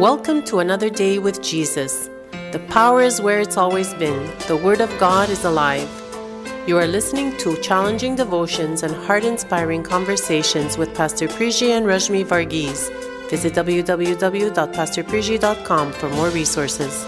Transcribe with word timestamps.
Welcome 0.00 0.40
to 0.44 0.60
another 0.60 0.88
day 0.88 1.18
with 1.18 1.42
Jesus. 1.42 2.08
The 2.52 2.60
power 2.70 3.02
is 3.02 3.20
where 3.20 3.38
it's 3.38 3.58
always 3.58 3.92
been. 3.92 4.32
The 4.48 4.56
Word 4.56 4.80
of 4.80 4.88
God 4.98 5.28
is 5.28 5.44
alive. 5.44 5.90
You 6.66 6.78
are 6.78 6.86
listening 6.86 7.36
to 7.36 7.60
challenging 7.60 8.16
devotions 8.16 8.82
and 8.82 8.94
heart 8.94 9.24
inspiring 9.24 9.82
conversations 9.82 10.78
with 10.78 10.94
Pastor 10.94 11.28
Priji 11.28 11.76
and 11.76 11.84
Rashmi 11.84 12.24
Varghese. 12.24 12.88
Visit 13.28 13.52
www.pastorpriji.com 13.52 15.92
for 15.92 16.08
more 16.08 16.30
resources. 16.30 17.04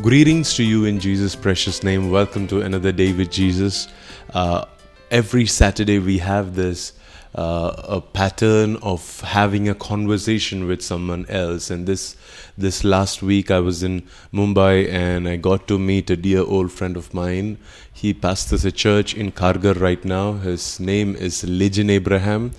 Greetings 0.00 0.54
to 0.54 0.62
you 0.62 0.84
in 0.84 1.00
Jesus' 1.00 1.34
precious 1.34 1.82
name. 1.82 2.12
Welcome 2.12 2.46
to 2.46 2.60
another 2.60 2.92
day 2.92 3.12
with 3.12 3.32
Jesus. 3.32 3.88
Uh, 4.32 4.66
every 5.10 5.46
Saturday, 5.46 5.98
we 5.98 6.18
have 6.18 6.54
this 6.54 6.92
uh, 7.38 7.98
a 7.98 8.00
pattern 8.00 8.76
of 8.82 9.20
having 9.20 9.68
a 9.68 9.74
conversation 9.74 10.66
with 10.66 10.82
someone 10.82 11.24
else. 11.28 11.70
And 11.70 11.86
this 11.86 12.16
this 12.56 12.82
last 12.82 13.22
week, 13.22 13.52
I 13.52 13.60
was 13.60 13.84
in 13.88 14.02
Mumbai 14.34 14.92
and 14.92 15.28
I 15.28 15.36
got 15.36 15.68
to 15.68 15.78
meet 15.78 16.10
a 16.10 16.16
dear 16.16 16.40
old 16.40 16.72
friend 16.72 16.96
of 16.96 17.14
mine. 17.14 17.58
He 17.92 18.12
pastors 18.12 18.64
a 18.64 18.72
church 18.72 19.14
in 19.14 19.30
Kharghar 19.30 19.80
right 19.80 20.04
now. 20.04 20.32
His 20.32 20.80
name 20.80 21.14
is 21.14 21.44
Lijan 21.44 21.90
Abraham, 21.90 22.50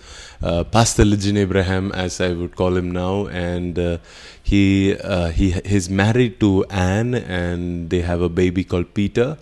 uh, 0.42 0.64
Pastor 0.64 1.04
Lijan 1.04 1.38
Abraham, 1.38 1.92
as 1.92 2.22
I 2.22 2.32
would 2.32 2.56
call 2.56 2.78
him 2.78 2.92
now, 2.92 3.28
and 3.28 3.78
uh, 3.78 3.98
he 4.42 4.96
uh, 4.98 5.30
he 5.30 5.52
he's 5.66 5.90
married 5.90 6.40
to 6.40 6.66
Anne, 6.70 7.16
and 7.16 7.90
they 7.90 8.02
have 8.02 8.22
a 8.22 8.30
baby 8.30 8.64
called 8.64 8.94
Peter. 8.94 9.38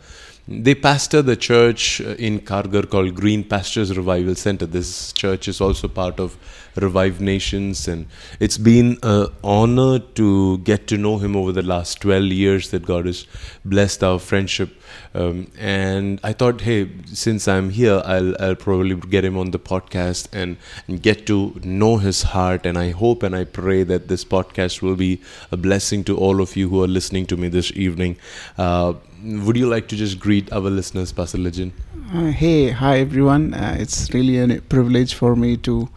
They 0.50 0.76
pastor 0.76 1.22
the 1.22 1.36
church 1.36 2.00
in 2.00 2.40
Kharghar 2.40 2.90
called 2.90 3.16
Green 3.16 3.44
Pastures 3.44 3.98
Revival 3.98 4.34
Center. 4.36 4.66
This 4.66 5.12
church 5.12 5.50
is 5.50 5.60
also 5.60 5.90
part 5.90 6.22
of 6.22 6.38
Revive 6.78 7.20
Nations, 7.20 7.86
and 7.86 8.08
it's 8.40 8.58
been 8.58 8.98
an 9.04 9.28
honor 9.44 10.00
to 10.00 10.60
get 10.60 10.88
to 10.88 10.98
know 10.98 11.18
him 11.18 11.36
over 11.36 11.52
the 11.52 11.64
last 11.64 12.00
12 12.00 12.26
years 12.26 12.70
that 12.70 12.86
God 12.86 13.08
has 13.08 13.28
blessed 13.66 14.06
our 14.06 14.20
friendship. 14.20 14.70
Um, 15.14 15.52
and 15.58 16.22
I 16.24 16.32
thought, 16.32 16.62
hey, 16.62 16.92
since 17.08 17.50
I'm 17.50 17.70
here, 17.70 18.02
I'll, 18.06 18.42
I'll 18.42 18.56
probably 18.56 18.96
get 18.96 19.26
him 19.26 19.38
on 19.38 19.52
the 19.52 19.60
podcast 19.60 20.30
and, 20.32 20.56
and 20.88 21.02
get 21.02 21.28
to 21.28 21.60
know 21.62 21.98
his 21.98 22.22
heart. 22.24 22.66
And 22.66 22.78
I 22.78 22.92
hope 22.92 23.22
and 23.22 23.36
I 23.36 23.44
pray 23.44 23.84
that 23.84 24.08
this 24.08 24.24
podcast 24.24 24.82
will 24.82 24.96
be 24.96 25.20
a 25.52 25.58
blessing 25.58 26.06
to 26.06 26.18
all 26.18 26.40
of 26.40 26.56
you 26.56 26.70
who 26.70 26.82
are 26.84 26.88
listening 26.88 27.26
to 27.26 27.36
me 27.36 27.50
this 27.50 27.72
evening. 27.76 28.16
Uh, 28.58 28.94
would 29.24 29.58
you 29.58 29.68
like 29.68 29.88
to 29.90 29.96
just 29.96 30.20
greet 30.20 30.52
our 30.52 30.70
listeners, 30.70 31.12
Pastor 31.12 31.38
Lijan? 31.38 31.72
Uh, 32.14 32.28
hey, 32.28 32.72
hi 32.72 33.00
everyone. 33.00 33.54
Uh, 33.54 33.76
it's 33.80 34.14
really 34.14 34.38
a 34.38 34.62
privilege 34.62 35.14
for 35.14 35.36
me 35.36 35.58
to 35.58 35.90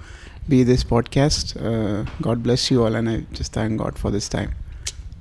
be 0.48 0.62
this 0.62 0.84
podcast. 0.84 1.56
Uh, 1.56 2.08
God 2.20 2.42
bless 2.42 2.70
you 2.70 2.84
all, 2.84 2.94
and 2.94 3.08
I 3.08 3.20
just 3.32 3.52
thank 3.52 3.78
God 3.78 3.98
for 3.98 4.10
this 4.10 4.28
time. 4.28 4.54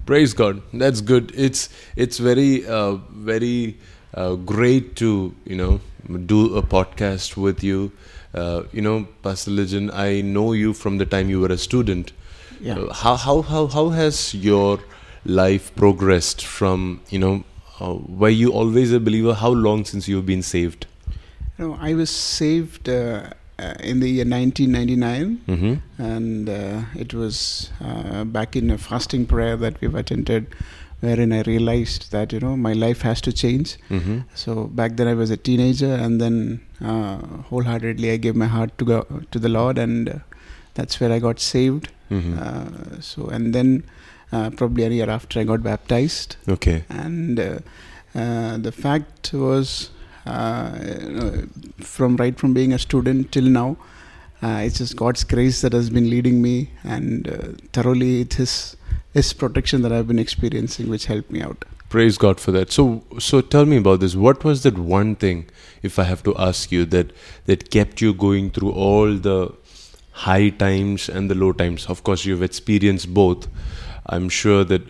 Praise 0.06 0.34
God. 0.34 0.62
That's 0.74 1.02
good. 1.02 1.32
It's 1.36 1.70
it's 1.96 2.18
very 2.18 2.66
uh, 2.66 2.96
very 3.12 3.78
uh, 4.14 4.36
great 4.36 4.96
to 4.98 5.36
you 5.46 5.56
know 5.56 5.82
do 6.26 6.56
a 6.56 6.64
podcast 6.64 7.38
with 7.38 7.64
you. 7.64 7.92
Uh, 8.34 8.64
you 8.72 8.82
know, 8.82 9.08
Pastor 9.24 9.52
Lijan, 9.52 9.94
I 9.94 10.22
know 10.22 10.54
you 10.54 10.74
from 10.74 10.98
the 10.98 11.06
time 11.06 11.30
you 11.30 11.40
were 11.42 11.52
a 11.52 11.58
student. 11.58 12.14
Yeah. 12.62 12.88
how 12.92 13.16
how 13.16 13.42
how 13.42 13.68
how 13.68 13.90
has 13.90 14.34
your 14.34 14.80
life 15.26 15.74
progressed 15.76 16.46
from 16.46 17.00
you 17.10 17.20
know 17.20 17.44
uh, 17.80 17.96
were 18.08 18.30
you 18.30 18.52
always 18.52 18.92
a 18.94 19.00
believer? 19.00 19.34
How 19.34 19.50
long 19.50 19.86
since 19.86 20.08
you've 20.08 20.26
been 20.26 20.42
saved? 20.42 20.86
Know, 21.58 21.78
I 21.80 21.94
was 21.94 22.10
saved 22.10 22.88
uh, 22.88 23.32
uh, 23.60 23.74
in 23.82 24.00
the 24.00 24.10
year 24.10 24.26
1999, 24.26 25.42
Mm-hmm. 25.48 26.02
and 26.02 26.50
uh, 26.50 26.82
it 26.96 27.14
was 27.14 27.72
uh, 27.84 28.24
back 28.24 28.56
in 28.56 28.72
a 28.72 28.78
fasting 28.78 29.26
prayer 29.26 29.58
that 29.58 29.82
we've 29.82 29.96
attended, 29.96 30.48
wherein 31.02 31.34
I 31.34 31.42
realized 31.42 32.12
that 32.14 32.32
you 32.32 32.40
know 32.40 32.56
my 32.56 32.72
life 32.74 33.02
has 33.02 33.20
to 33.22 33.34
change. 33.34 33.76
Mm-hmm. 33.90 34.20
So 34.36 34.66
back 34.66 34.96
then 34.96 35.08
I 35.10 35.14
was 35.14 35.30
a 35.32 35.38
teenager, 35.38 35.94
and 35.94 36.22
then 36.22 36.62
uh, 36.82 37.18
wholeheartedly 37.50 38.12
I 38.12 38.18
gave 38.18 38.36
my 38.36 38.48
heart 38.48 38.78
to 38.78 38.86
go 38.86 39.06
to 39.32 39.40
the 39.40 39.50
Lord, 39.50 39.78
and 39.78 40.10
uh, 40.10 40.20
that's 40.76 41.00
where 41.02 41.12
I 41.12 41.20
got 41.20 41.40
saved. 41.42 41.90
Mm-hmm. 42.10 42.40
Uh, 42.40 43.02
so 43.02 43.28
and 43.28 43.54
then 43.54 43.84
uh, 44.32 44.50
probably 44.52 44.84
a 44.84 44.90
year 44.90 45.10
after 45.10 45.40
I 45.40 45.44
got 45.44 45.64
baptized. 45.64 46.36
okay. 46.48 46.84
and 46.90 47.40
uh, 47.40 47.60
uh, 48.16 48.58
the 48.58 48.72
fact 48.72 49.32
was 49.34 49.92
uh, 50.26 51.44
from 51.80 52.18
right 52.18 52.38
from 52.38 52.54
being 52.54 52.74
a 52.74 52.80
student 52.80 53.32
till 53.32 53.44
now 53.44 53.78
uh, 54.42 54.62
it's 54.66 54.78
just 54.80 54.96
god's 54.96 55.24
grace 55.24 55.62
that 55.62 55.74
has 55.74 55.90
been 55.90 56.10
leading 56.10 56.42
me 56.42 56.70
and 56.84 57.28
uh, 57.28 57.48
thoroughly 57.74 58.22
it 58.22 58.40
is 58.40 58.76
his 59.14 59.32
protection 59.34 59.82
that 59.82 59.92
i've 59.92 60.08
been 60.08 60.20
experiencing 60.20 60.90
which 60.90 61.06
helped 61.06 61.32
me 61.32 61.42
out 61.42 61.66
Praise 61.90 62.20
God 62.20 62.40
for 62.40 62.52
that. 62.52 62.72
So, 62.72 63.04
so 63.18 63.42
tell 63.42 63.66
me 63.66 63.78
about 63.78 64.00
this. 64.00 64.16
What 64.16 64.44
was 64.44 64.62
that 64.62 64.78
one 64.78 65.16
thing, 65.16 65.48
if 65.82 65.98
I 65.98 66.04
have 66.04 66.22
to 66.22 66.38
ask 66.38 66.72
you, 66.72 66.86
that 66.86 67.12
that 67.48 67.72
kept 67.72 68.00
you 68.00 68.14
going 68.14 68.52
through 68.52 68.74
all 68.74 69.16
the 69.16 69.56
high 70.12 70.50
times 70.50 71.10
and 71.10 71.32
the 71.32 71.34
low 71.34 71.52
times? 71.52 71.88
Of 71.88 72.04
course, 72.04 72.26
you've 72.26 72.44
experienced 72.44 73.12
both. 73.12 73.48
I'm 74.10 74.30
sure 74.30 74.64
that 74.66 74.84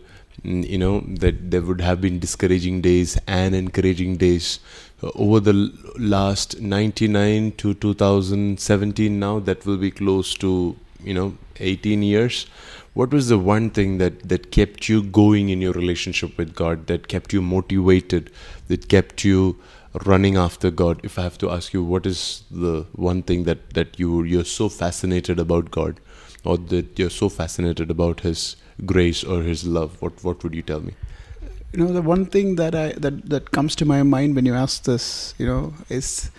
mm, 0.43 0.67
you 0.67 0.77
know 0.77 1.01
that 1.25 1.51
there 1.51 1.61
would 1.61 1.81
have 1.81 2.01
been 2.01 2.19
discouraging 2.19 2.81
days 2.81 3.17
and 3.27 3.55
encouraging 3.55 4.17
days 4.17 4.59
over 5.15 5.39
the 5.39 5.53
last 5.97 6.59
99 6.59 7.53
to 7.63 7.73
2017. 7.73 9.19
Now 9.19 9.39
that 9.39 9.65
will 9.65 9.77
be 9.77 9.91
close 9.91 10.33
to 10.35 10.75
you 11.03 11.13
know 11.13 11.37
18 11.59 12.03
years 12.03 12.45
what 12.93 13.11
was 13.11 13.29
the 13.29 13.37
one 13.37 13.69
thing 13.69 13.97
that 13.99 14.27
that 14.27 14.51
kept 14.51 14.89
you 14.89 15.01
going 15.01 15.49
in 15.49 15.61
your 15.61 15.73
relationship 15.73 16.37
with 16.37 16.53
god 16.55 16.87
that 16.87 17.07
kept 17.07 17.33
you 17.33 17.41
motivated 17.41 18.29
that 18.67 18.87
kept 18.89 19.23
you 19.23 19.57
running 20.05 20.37
after 20.37 20.69
god 20.69 20.99
if 21.03 21.17
i 21.17 21.23
have 21.23 21.37
to 21.37 21.49
ask 21.49 21.73
you 21.73 21.83
what 21.83 22.05
is 22.05 22.43
the 22.51 22.85
one 23.09 23.21
thing 23.23 23.43
that 23.43 23.69
that 23.79 23.99
you 23.99 24.23
you're 24.23 24.49
so 24.53 24.69
fascinated 24.69 25.39
about 25.39 25.71
god 25.71 25.99
or 26.43 26.57
that 26.57 26.99
you're 26.99 27.15
so 27.21 27.29
fascinated 27.29 27.89
about 27.89 28.21
his 28.21 28.55
grace 28.85 29.23
or 29.23 29.41
his 29.41 29.65
love? 29.65 30.01
What 30.01 30.23
what 30.23 30.43
would 30.43 30.55
you 30.55 30.61
tell 30.61 30.81
me? 30.81 30.93
You 31.73 31.79
know 31.79 31.93
the 31.93 32.01
one 32.01 32.25
thing 32.25 32.55
that 32.55 32.75
i 32.75 32.91
that 32.93 33.29
that 33.29 33.51
comes 33.51 33.75
to 33.81 33.85
my 33.85 34.01
mind 34.03 34.35
when 34.35 34.45
you 34.45 34.55
ask 34.55 34.83
this 34.83 35.35
you 35.37 35.45
know 35.45 35.73
is 35.97 36.31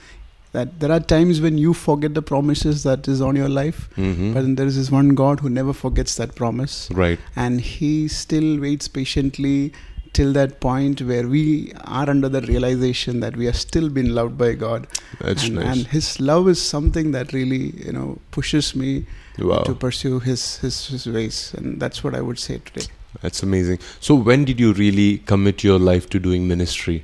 that 0.52 0.80
there 0.80 0.90
are 0.90 0.98
times 0.98 1.40
when 1.40 1.56
you 1.56 1.72
forget 1.72 2.14
the 2.14 2.22
promises 2.22 2.82
that 2.82 3.06
is 3.06 3.20
on 3.20 3.36
your 3.36 3.48
life 3.48 3.88
mm-hmm. 3.96 4.32
but 4.34 4.40
then 4.40 4.56
there 4.56 4.66
is 4.66 4.76
this 4.76 4.90
one 4.90 5.10
god 5.10 5.40
who 5.40 5.48
never 5.48 5.72
forgets 5.72 6.16
that 6.16 6.34
promise. 6.34 6.88
Right. 6.90 7.20
And 7.36 7.60
he 7.60 8.08
still 8.08 8.58
waits 8.58 8.88
patiently 8.88 9.72
till 10.12 10.32
that 10.32 10.60
point 10.60 11.02
where 11.02 11.28
we 11.28 11.72
are 11.84 12.10
under 12.10 12.28
the 12.28 12.40
realization 12.42 13.20
that 13.20 13.36
we 13.36 13.46
are 13.46 13.52
still 13.52 13.88
being 13.88 14.08
loved 14.08 14.36
by 14.36 14.54
God. 14.54 14.88
that's 15.20 15.44
and, 15.44 15.54
nice. 15.56 15.66
and 15.66 15.86
his 15.86 16.20
love 16.20 16.48
is 16.48 16.60
something 16.60 17.12
that 17.12 17.32
really, 17.32 17.70
you 17.86 17.92
know, 17.92 18.18
pushes 18.32 18.74
me 18.74 19.06
wow 19.42 19.62
to 19.62 19.74
pursue 19.74 20.18
his, 20.20 20.56
his 20.58 20.86
his 20.88 21.06
ways, 21.06 21.54
and 21.56 21.80
that's 21.80 22.02
what 22.04 22.14
I 22.14 22.20
would 22.20 22.38
say 22.38 22.58
today. 22.70 22.86
that's 23.22 23.42
amazing 23.42 23.78
so 24.08 24.14
when 24.14 24.44
did 24.48 24.60
you 24.64 24.72
really 24.72 25.18
commit 25.30 25.64
your 25.68 25.78
life 25.92 26.04
to 26.14 26.18
doing 26.28 26.46
ministry 26.54 26.98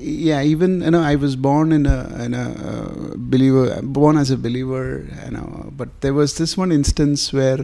Yeah, 0.00 0.42
even 0.42 0.72
you 0.82 0.90
know, 0.94 1.00
I 1.12 1.14
was 1.20 1.34
born 1.44 1.72
in 1.76 1.84
a 1.92 1.98
in 2.24 2.34
a 2.34 2.42
uh, 2.70 3.14
believer, 3.34 3.80
born 3.98 4.18
as 4.22 4.30
a 4.30 4.36
believer, 4.46 4.82
you 5.24 5.30
know, 5.36 5.46
but 5.80 5.88
there 6.02 6.14
was 6.18 6.34
this 6.40 6.52
one 6.62 6.74
instance 6.76 7.24
where 7.38 7.60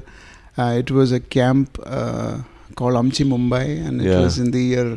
uh, 0.63 0.71
it 0.83 0.91
was 0.99 1.13
a 1.19 1.21
camp 1.35 1.79
uh, 1.85 2.33
called 2.81 2.97
Amchi 3.03 3.27
Mumbai, 3.33 3.67
and 3.87 4.01
it 4.07 4.09
Yeah. 4.09 4.23
was 4.25 4.39
in 4.45 4.51
the 4.57 4.63
year 4.73 4.89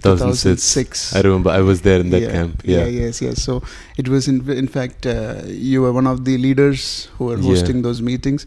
2006 0.00 0.72
2006. 0.72 1.16
i 1.16 1.20
remember 1.26 1.50
i 1.50 1.60
was 1.60 1.82
there 1.82 2.00
in 2.04 2.10
that 2.14 2.22
yeah, 2.22 2.32
camp 2.36 2.62
yeah, 2.64 2.86
yes, 2.86 3.20
yes. 3.22 3.42
So 3.42 3.62
it 3.96 4.08
was 4.14 4.28
in 4.32 4.38
in 4.62 4.68
fact 4.76 5.06
uh, 5.06 5.42
you 5.46 5.82
were 5.82 5.92
one 5.92 6.06
of 6.14 6.24
the 6.28 6.36
leaders 6.46 7.08
who 7.18 7.26
were 7.30 7.36
Yeah. 7.38 7.48
hosting 7.50 7.82
those 7.86 8.00
meetings, 8.08 8.46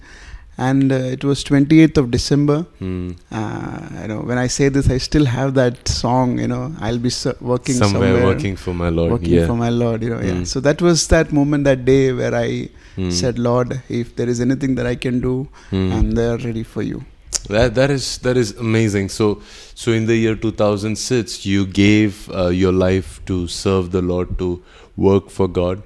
and 0.67 0.91
uh, 0.91 0.95
it 1.15 1.23
was 1.29 1.43
28th 1.49 1.97
of 2.01 2.07
December. 2.15 2.57
Hmm. 2.79 3.11
Uh, 3.31 3.79
you 4.01 4.07
know, 4.11 4.19
when 4.31 4.37
I 4.43 4.47
say 4.55 4.67
this, 4.77 4.89
I 4.95 4.97
still 5.05 5.27
have 5.35 5.53
that 5.59 5.87
song. 5.87 6.33
You 6.43 6.49
know, 6.53 6.63
I'll 6.87 7.01
be 7.05 7.11
ser- 7.19 7.37
working 7.53 7.75
somewhere, 7.81 8.09
somewhere, 8.09 8.25
working 8.31 8.55
for 8.65 8.73
my 8.81 8.89
lord 8.97 9.11
working 9.15 9.33
yeah 9.37 9.47
for 9.51 9.55
my 9.61 9.69
Lord. 9.83 10.03
You 10.07 10.11
know, 10.15 10.19
yeah. 10.29 10.39
Mm. 10.41 10.47
So 10.53 10.59
that 10.67 10.81
was 10.87 11.07
that 11.15 11.31
moment, 11.39 11.69
that 11.71 11.85
day 11.93 12.01
where 12.21 12.35
I 12.41 12.49
Hmm. 12.97 13.09
said, 13.21 13.39
Lord, 13.49 13.69
if 14.01 14.15
there 14.19 14.29
is 14.35 14.39
anything 14.47 14.75
that 14.81 14.87
I 14.93 14.95
can 15.07 15.21
do, 15.29 15.35
Hmm. 15.69 15.87
I'm 15.97 16.11
there 16.21 16.35
ready 16.49 16.63
for 16.75 16.83
you. 16.91 16.99
That 17.47 17.75
that 17.75 17.89
is 17.89 18.17
that 18.19 18.37
is 18.37 18.51
amazing. 18.57 19.09
So 19.09 19.41
so 19.75 19.91
in 19.91 20.05
the 20.05 20.15
year 20.15 20.35
2006 20.35 21.45
you 21.45 21.65
gave 21.65 22.29
uh, 22.29 22.47
your 22.47 22.71
life 22.71 23.23
to 23.25 23.47
serve 23.47 23.91
the 23.91 24.01
lord 24.01 24.37
to 24.39 24.63
work 24.95 25.29
for 25.29 25.47
god. 25.47 25.83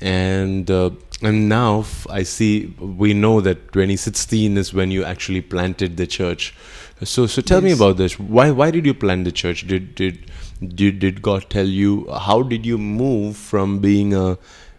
And 0.00 0.70
uh, 0.70 0.90
and 1.22 1.48
now 1.48 1.84
I 2.10 2.22
see 2.22 2.74
we 2.78 3.14
know 3.14 3.40
that 3.40 3.72
2016 3.72 4.58
is 4.58 4.74
when 4.74 4.90
you 4.90 5.04
actually 5.04 5.40
planted 5.40 5.96
the 5.96 6.06
church. 6.06 6.54
So 7.02 7.26
so 7.26 7.42
tell 7.42 7.60
me 7.60 7.72
about 7.72 7.96
this. 7.96 8.18
Why 8.18 8.50
why 8.50 8.70
did 8.70 8.86
you 8.86 8.94
plant 8.94 9.24
the 9.24 9.32
church? 9.32 9.66
Did 9.66 9.94
did 9.94 10.30
did, 10.74 10.98
did 10.98 11.22
god 11.22 11.48
tell 11.50 11.66
you? 11.66 12.10
How 12.10 12.42
did 12.42 12.66
you 12.66 12.78
move 12.78 13.36
from 13.36 13.78
being 13.78 14.14
a 14.14 14.38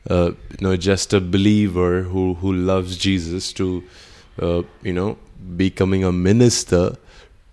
uh, 0.09 0.31
you 0.51 0.61
know 0.61 0.75
just 0.77 1.13
a 1.13 1.19
believer 1.19 2.03
who 2.03 2.35
who 2.35 2.53
loves 2.53 2.97
Jesus 2.97 3.51
to 3.53 3.83
uh, 4.41 4.61
you 4.81 4.93
know 4.93 5.17
becoming 5.55 6.03
a 6.03 6.11
minister 6.11 6.95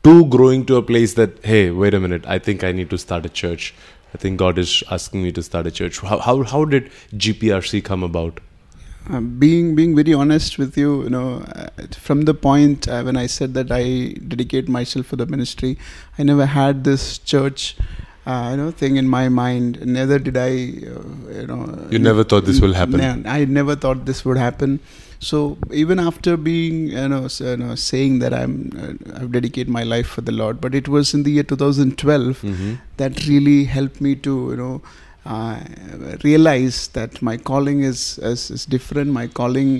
to 0.02 0.26
growing 0.26 0.64
to 0.66 0.76
a 0.76 0.82
place 0.82 1.14
that 1.14 1.44
hey 1.44 1.70
wait 1.70 1.94
a 1.94 2.00
minute 2.00 2.24
I 2.26 2.38
think 2.38 2.64
I 2.64 2.72
need 2.72 2.90
to 2.90 2.98
start 2.98 3.26
a 3.26 3.28
church 3.28 3.74
I 4.14 4.18
think 4.18 4.38
God 4.38 4.58
is 4.58 4.82
asking 4.90 5.22
me 5.22 5.32
to 5.32 5.42
start 5.42 5.66
a 5.66 5.70
church 5.70 6.00
how 6.00 6.18
how, 6.18 6.42
how 6.42 6.64
did 6.64 6.90
GPRC 7.14 7.84
come 7.84 8.02
about 8.02 8.40
uh, 9.10 9.20
being 9.20 9.74
being 9.74 9.94
very 9.94 10.14
honest 10.14 10.56
with 10.56 10.78
you, 10.78 11.02
you 11.02 11.10
know, 11.10 11.44
uh, 11.54 11.68
from 11.92 12.22
the 12.22 12.32
point 12.32 12.88
uh, 12.88 13.02
when 13.02 13.18
I 13.18 13.26
said 13.26 13.52
that 13.52 13.70
I 13.70 14.14
dedicate 14.28 14.66
myself 14.66 15.04
for 15.06 15.16
the 15.16 15.26
ministry, 15.26 15.76
I 16.18 16.22
never 16.22 16.46
had 16.46 16.84
this 16.84 17.18
church, 17.18 17.76
uh, 18.24 18.48
you 18.52 18.56
know, 18.56 18.70
thing 18.70 18.96
in 18.96 19.06
my 19.06 19.28
mind. 19.28 19.84
Neither 19.84 20.18
did 20.18 20.38
I, 20.38 20.48
uh, 20.48 21.32
you 21.38 21.46
know. 21.46 21.86
You 21.90 21.98
never 21.98 22.24
thought 22.24 22.46
this 22.46 22.62
will 22.62 22.72
happen. 22.72 23.26
I 23.26 23.44
never 23.44 23.76
thought 23.76 24.06
this 24.06 24.24
would 24.24 24.38
happen. 24.38 24.80
So 25.24 25.56
even 25.72 25.98
after 25.98 26.36
being, 26.36 26.88
you 26.88 27.08
know, 27.08 27.28
you 27.50 27.56
know 27.56 27.74
saying 27.74 28.18
that 28.24 28.34
I'm, 28.40 28.54
uh, 28.84 29.20
I've 29.20 29.32
dedicated 29.32 29.70
my 29.78 29.82
life 29.94 30.06
for 30.16 30.20
the 30.20 30.32
Lord, 30.32 30.60
but 30.60 30.74
it 30.74 30.88
was 30.96 31.14
in 31.18 31.22
the 31.28 31.32
year 31.38 31.46
2012 31.54 32.42
Mhm. 32.42 32.78
that 33.02 33.26
really 33.26 33.64
helped 33.76 34.00
me 34.08 34.14
to 34.28 34.34
you 34.50 34.56
know 34.62 34.74
uh, 35.34 35.58
realize 36.22 36.88
that 36.88 37.22
my 37.22 37.36
calling 37.50 37.80
is, 37.82 38.18
is 38.30 38.50
is 38.50 38.66
different 38.66 39.10
my 39.10 39.26
calling 39.26 39.70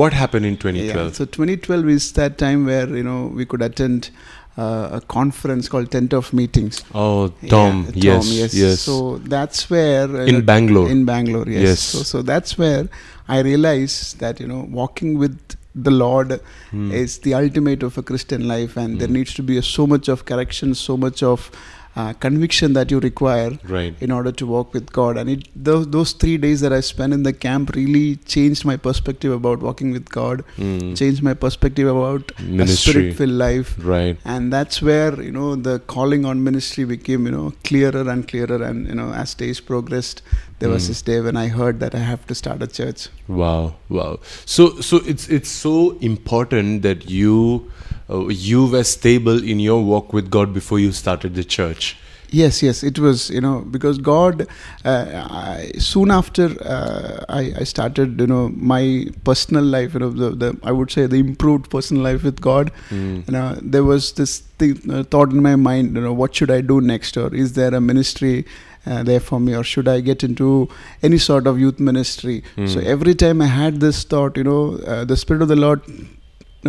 what 0.00 0.14
happened 0.14 0.46
in 0.46 0.54
yeah, 0.54 0.62
2012 0.62 1.14
so 1.16 1.24
2012 1.26 1.88
is 1.96 2.12
that 2.12 2.38
time 2.38 2.64
where 2.70 2.88
you 3.00 3.02
know 3.02 3.18
we 3.40 3.44
could 3.44 3.60
attend 3.68 4.08
uh, 4.56 4.88
a 4.98 5.00
conference 5.00 5.68
called 5.68 5.90
tent 5.90 6.12
of 6.12 6.32
meetings 6.32 6.82
oh 6.94 7.28
Tom 7.48 7.84
Yeah, 7.94 8.20
yes 8.22 8.54
yes, 8.54 8.80
so 8.80 9.18
that's 9.18 9.68
where 9.70 10.08
uh, 10.08 10.24
in 10.32 10.44
Bangalore 10.44 10.88
in 10.90 11.04
Bangalore 11.04 11.48
yes. 11.48 11.62
Yes. 11.62 11.80
so 11.80 12.02
so 12.02 12.22
that's 12.22 12.56
where 12.58 12.88
I 13.28 13.40
realized 13.40 14.20
that 14.20 14.40
you 14.40 14.46
know 14.46 14.66
walking 14.70 15.18
with 15.18 15.36
the 15.74 15.90
Lord 15.90 16.40
Hmm. 16.70 16.90
is 16.92 17.18
the 17.18 17.34
ultimate 17.34 17.82
of 17.82 17.96
a 17.98 18.02
Christian 18.02 18.46
life, 18.46 18.76
and 18.76 19.00
there 19.00 19.08
Hmm. 19.08 19.14
needs 19.14 19.34
to 19.34 19.42
be 19.42 19.56
a, 19.58 19.62
so 19.62 19.86
much 19.92 20.08
of 20.08 20.24
correction, 20.24 20.74
so 20.74 20.96
much 20.96 21.22
of 21.22 21.50
uh, 21.96 22.12
conviction 22.14 22.72
that 22.72 22.90
you 22.90 22.98
require 23.00 23.50
right 23.68 23.94
in 24.00 24.10
order 24.10 24.32
to 24.32 24.46
walk 24.46 24.74
with 24.74 24.92
God. 24.92 25.16
And 25.16 25.30
it, 25.30 25.48
those, 25.54 25.86
those 25.88 26.12
three 26.12 26.36
days 26.36 26.60
that 26.60 26.72
I 26.72 26.80
spent 26.80 27.12
in 27.12 27.22
the 27.22 27.32
camp 27.32 27.74
really 27.76 28.16
changed 28.16 28.64
my 28.64 28.76
perspective 28.76 29.32
about 29.32 29.60
walking 29.60 29.92
with 29.92 30.08
God, 30.10 30.42
Hmm. 30.56 30.94
changed 30.94 31.22
my 31.22 31.34
perspective 31.34 31.88
about 31.88 32.32
a 32.38 32.66
spirit-filled 32.66 33.30
life. 33.44 33.76
right 33.78 34.16
And 34.24 34.52
that's 34.52 34.82
where 34.82 35.20
you 35.22 35.30
know 35.30 35.54
the 35.68 35.78
calling 35.94 36.24
on 36.24 36.42
ministry 36.42 36.84
became 36.84 37.26
you 37.26 37.32
know 37.32 37.52
clearer 37.64 38.08
and 38.10 38.26
clearer. 38.26 38.60
And 38.62 38.88
you 38.88 38.94
know 38.94 39.12
as 39.12 39.34
days 39.34 39.60
progressed, 39.60 40.22
there 40.58 40.68
was 40.70 40.84
Mm. 40.84 40.88
this 40.88 41.02
day 41.02 41.20
when 41.20 41.36
I 41.36 41.46
heard 41.48 41.80
that 41.80 41.94
I 41.94 41.98
have 41.98 42.26
to 42.26 42.34
start 42.34 42.62
a 42.62 42.66
church. 42.66 43.08
Wow, 43.28 43.74
wow. 43.88 44.18
So, 44.44 44.80
so 44.80 45.00
it's 45.12 45.28
it's 45.28 45.48
so 45.50 45.96
important 46.00 46.82
that 46.82 47.08
you 47.10 47.70
uh, 48.10 48.28
you 48.28 48.66
were 48.66 48.84
stable 48.84 49.42
in 49.42 49.60
your 49.60 49.82
walk 49.82 50.12
with 50.12 50.30
God 50.30 50.52
before 50.54 50.78
you 50.78 50.92
started 50.92 51.34
the 51.34 51.44
church. 51.44 51.96
Yes, 52.30 52.62
yes, 52.64 52.82
it 52.82 52.98
was 52.98 53.30
you 53.30 53.40
know 53.40 53.60
because 53.70 53.98
God. 53.98 54.46
Uh, 54.84 55.26
I, 55.30 55.70
soon 55.78 56.10
after 56.10 56.46
uh, 56.62 57.24
I, 57.28 57.52
I 57.60 57.64
started 57.64 58.20
you 58.20 58.26
know 58.26 58.48
my 58.72 59.06
personal 59.22 59.62
life, 59.62 59.94
you 59.94 60.00
know 60.00 60.10
the, 60.10 60.30
the 60.30 60.58
I 60.64 60.72
would 60.72 60.90
say 60.90 61.06
the 61.06 61.16
improved 61.20 61.70
personal 61.70 62.02
life 62.02 62.24
with 62.24 62.40
God. 62.40 62.72
Mm. 62.90 63.26
You 63.28 63.32
know 63.32 63.58
there 63.62 63.84
was 63.84 64.12
this 64.12 64.38
thing, 64.58 64.80
uh, 64.90 65.04
thought 65.04 65.30
in 65.30 65.42
my 65.42 65.54
mind. 65.54 65.94
You 65.94 66.02
know 66.02 66.12
what 66.12 66.34
should 66.34 66.50
I 66.50 66.60
do 66.60 66.80
next, 66.80 67.16
or 67.16 67.32
is 67.34 67.52
there 67.52 67.72
a 67.74 67.80
ministry? 67.80 68.44
Uh, 68.86 69.02
there 69.02 69.20
for 69.20 69.38
me, 69.40 69.54
or 69.56 69.62
should 69.64 69.86
I 69.88 70.00
get 70.00 70.22
into 70.22 70.68
any 71.02 71.16
sort 71.16 71.46
of 71.46 71.58
youth 71.58 71.78
ministry? 71.80 72.42
So 72.56 72.80
Mm. 72.80 72.84
every 72.84 73.14
time 73.14 73.40
I 73.40 73.46
had 73.46 73.80
this 73.80 74.02
thought, 74.04 74.36
you 74.36 74.44
know, 74.44 74.76
uh, 74.94 75.04
the 75.06 75.16
Spirit 75.16 75.40
of 75.40 75.48
the 75.48 75.56
Lord 75.56 75.80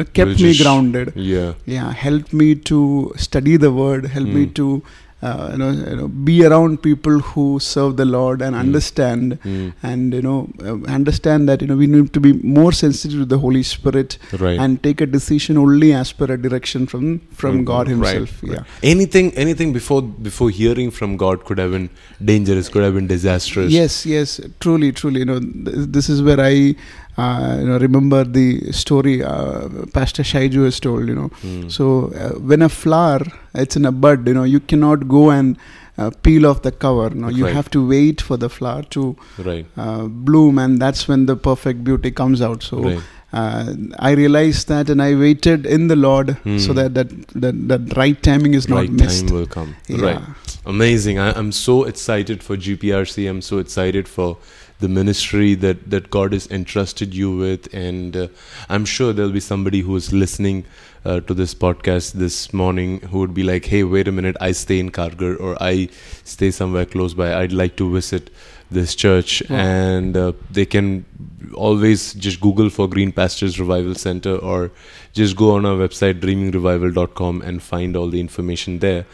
kept 0.04 0.36
Will 0.42 0.44
me 0.50 0.58
grounded 0.58 1.14
Yeah, 1.16 1.54
yeah 1.66 1.92
help 1.94 2.34
me 2.34 2.54
to 2.72 3.14
study 3.18 3.58
the 3.58 3.72
word 3.72 4.06
help 4.08 4.28
me 4.28 4.46
Mm. 4.46 4.54
to 4.56 4.84
uh, 5.24 5.50
you, 5.54 5.58
know, 5.58 5.70
you 5.72 5.96
know 5.96 6.08
be 6.08 6.46
around 6.46 6.82
people 6.84 7.20
who 7.28 7.58
serve 7.60 7.96
the 7.98 8.06
lord 8.06 8.42
and 8.42 8.56
Mm. 8.56 8.60
understand 8.60 9.40
Mm. 9.44 9.74
and 9.82 10.14
you 10.14 10.22
know 10.22 10.50
uh, 10.64 10.76
understand 10.98 11.50
that 11.50 11.62
you 11.62 11.68
know 11.70 11.78
we 11.84 11.88
need 11.88 12.12
to 12.18 12.20
be 12.20 12.34
more 12.58 12.72
sensitive 12.72 13.20
to 13.20 13.26
the 13.34 13.40
holy 13.46 13.64
spirit 13.64 14.18
right. 14.44 14.60
and 14.60 14.84
take 14.84 15.02
a 15.02 15.06
decision 15.06 15.58
only 15.58 15.94
as 15.94 16.12
per 16.12 16.26
a 16.36 16.38
direction 16.48 16.86
from 16.86 17.08
from 17.32 17.60
Mm, 17.62 17.66
god 17.72 17.88
himself 17.94 18.36
right. 18.44 18.52
yeah 18.58 18.64
Anything, 18.96 19.32
anything 19.46 19.72
before 19.74 20.02
before 20.28 20.50
hearing 20.60 20.92
from 20.92 21.16
God 21.24 21.46
could 21.46 21.58
have 21.64 21.72
been 21.72 21.90
dangerous, 22.34 22.70
could 22.70 22.84
have 22.84 22.94
been 23.00 23.08
disastrous. 23.08 23.72
yes 23.80 24.06
yes 24.06 24.40
truly 24.60 24.92
truly 25.02 25.22
you 25.26 25.30
know 25.32 25.40
th- 25.40 25.90
this 25.98 26.10
is 26.18 26.22
where 26.30 26.42
i 26.52 26.76
uh, 27.18 27.56
you 27.60 27.66
know 27.68 27.78
remember 27.80 28.24
the 28.24 28.72
story 28.72 29.16
uh, 29.24 29.68
pastor 29.94 30.24
shaiju 30.24 30.66
has 30.66 30.80
told 30.80 31.08
you 31.08 31.16
know 31.16 31.30
Mm. 31.44 31.72
So 31.72 31.86
uh, 32.24 32.30
when 32.52 32.62
a 32.62 32.70
flower 32.70 33.22
it's 33.54 33.76
in 33.76 33.86
a 33.86 33.92
bud, 33.92 34.28
you 34.28 34.34
know, 34.34 34.44
you 34.44 34.60
cannot 34.60 35.08
go 35.08 35.30
and 35.32 35.58
uh, 35.98 36.10
peel 36.24 36.46
off 36.46 36.62
the 36.64 36.72
cover. 36.86 37.10
No, 37.10 37.30
you 37.30 37.46
Right. 37.46 37.54
have 37.56 37.70
to 37.76 37.82
wait 37.88 38.22
for 38.30 38.38
the 38.38 38.50
flower 38.50 38.84
to 38.96 39.04
right, 39.50 39.66
uh, 39.78 40.04
bloom, 40.28 40.60
and 40.64 40.78
that's 40.86 41.08
when 41.08 41.26
the 41.26 41.36
perfect 41.38 41.84
beauty 41.90 42.12
comes 42.12 42.42
out. 42.42 42.64
So 42.64 42.80
right. 42.88 43.00
uh, 43.32 43.74
I 44.00 44.12
realized 44.22 44.68
that, 44.74 44.90
and 44.90 45.02
I 45.02 45.16
waited 45.16 45.66
in 45.78 45.88
the 45.94 45.96
Lord 45.96 46.32
Hmm. 46.44 46.58
so 46.66 46.74
that 46.74 46.94
that, 47.00 47.16
that 47.46 47.62
that 47.74 47.96
right 48.02 48.22
timing 48.30 48.54
is 48.62 48.68
not 48.74 48.82
right 48.84 48.92
missed. 49.04 49.28
time 49.30 49.38
will 49.38 49.48
come. 49.58 49.74
Yeah. 49.88 50.06
Right. 50.10 50.22
Amazing. 50.66 51.20
I, 51.20 51.32
I'm 51.40 51.52
so 51.54 51.84
excited 51.94 52.44
for 52.44 52.58
GPRC. 52.68 53.30
I'm 53.30 53.42
so 53.42 53.60
excited 53.60 54.08
for 54.18 54.38
the 54.80 54.90
ministry 54.90 55.56
that, 55.56 55.90
that 55.90 56.10
God 56.10 56.34
has 56.34 56.48
entrusted 56.48 57.14
you 57.14 57.36
with. 57.36 57.74
And 57.74 58.16
uh, 58.16 58.28
I'm 58.70 58.86
sure 58.86 59.14
there'll 59.14 59.32
be 59.32 59.40
somebody 59.40 59.82
who 59.82 59.96
is 59.96 60.12
listening 60.12 60.66
uh, 61.06 61.20
to 61.22 61.34
this 61.34 61.54
podcast 61.54 62.14
this 62.14 62.52
morning 62.54 63.00
who 63.02 63.20
would 63.20 63.34
be 63.34 63.44
like, 63.44 63.66
hey, 63.66 63.84
wait 63.84 64.08
a 64.08 64.12
minute, 64.12 64.36
I 64.42 64.52
stay 64.52 64.80
in 64.80 64.92
Kharghar 64.92 65.40
or 65.40 65.56
I 65.62 65.90
stay 66.24 66.52
somewhere 66.52 66.86
close 66.86 67.14
by. 67.14 67.34
I'd 67.36 67.54
like 67.54 67.76
to 67.78 67.92
visit 67.94 68.32
this 68.72 68.96
church. 68.96 69.44
And 69.50 70.16
uh, 70.18 70.34
they 70.52 70.66
can 70.66 71.06
always 71.54 72.14
just 72.14 72.42
Google 72.42 72.70
for 72.70 72.88
Green 72.88 73.12
Pastures 73.12 73.60
Revival 73.60 73.96
Center 73.96 74.36
or 74.36 74.72
just 75.14 75.36
go 75.36 75.56
on 75.56 75.66
our 75.66 75.76
website 75.76 76.20
dreamingrevival.com 76.20 77.42
and 77.42 77.62
find 77.64 77.96
all 77.96 78.10
the 78.10 78.20
information 78.20 78.80
there. 78.80 79.06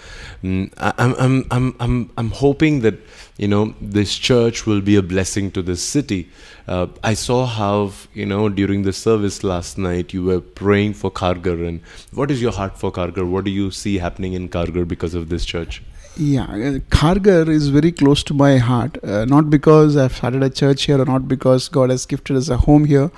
Mm, 0.43 0.73
I, 0.77 0.93
I'm, 0.97 1.15
I'm, 1.19 1.45
I'm, 1.51 1.75
I'm, 1.79 2.11
I'm 2.17 2.31
hoping 2.31 2.81
that 2.81 2.95
you 3.37 3.47
know 3.47 3.75
this 3.79 4.17
church 4.17 4.65
will 4.65 4.81
be 4.81 4.95
a 4.95 5.01
blessing 5.01 5.51
to 5.51 5.61
this 5.61 5.83
city. 5.83 6.29
Uh, 6.67 6.87
I 7.03 7.13
saw 7.13 7.45
how 7.45 7.91
you 8.13 8.25
know 8.25 8.49
during 8.49 8.83
the 8.83 8.93
service 8.93 9.43
last 9.43 9.77
night 9.77 10.13
you 10.13 10.23
were 10.23 10.41
praying 10.41 10.93
for 10.95 11.11
Kharghar 11.11 11.67
and 11.67 11.81
what 12.13 12.31
is 12.31 12.41
your 12.41 12.51
heart 12.51 12.77
for 12.77 12.91
Kharghar? 12.91 13.27
What 13.27 13.45
do 13.45 13.51
you 13.51 13.71
see 13.71 13.97
happening 13.97 14.33
in 14.33 14.49
Kharghar 14.49 14.87
because 14.87 15.13
of 15.13 15.29
this 15.29 15.45
church? 15.45 15.83
Yeah, 16.17 16.43
uh, 16.43 16.79
Kharghar 16.95 17.47
is 17.47 17.69
very 17.69 17.91
close 17.91 18.23
to 18.25 18.33
my 18.33 18.57
heart. 18.57 18.97
Uh, 19.03 19.25
not 19.25 19.49
because 19.49 19.95
I've 19.95 20.15
started 20.15 20.43
a 20.43 20.49
church 20.49 20.83
here, 20.83 20.99
or 21.01 21.05
not 21.05 21.27
because 21.27 21.69
God 21.69 21.89
has 21.89 22.05
gifted 22.05 22.35
us 22.35 22.49
a 22.49 22.57
home 22.57 22.85
here, 22.85 23.09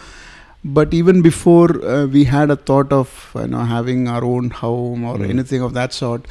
but 0.63 0.93
even 0.93 1.21
before 1.21 1.83
uh, 1.83 2.05
we 2.05 2.25
had 2.25 2.51
a 2.51 2.55
thought 2.55 2.93
of 2.93 3.31
you 3.35 3.47
know 3.47 3.63
having 3.63 4.07
our 4.07 4.23
own 4.23 4.51
home 4.51 5.03
or 5.03 5.17
Mm. 5.17 5.29
anything 5.29 5.62
of 5.62 5.73
that 5.73 5.91
sort. 5.93 6.27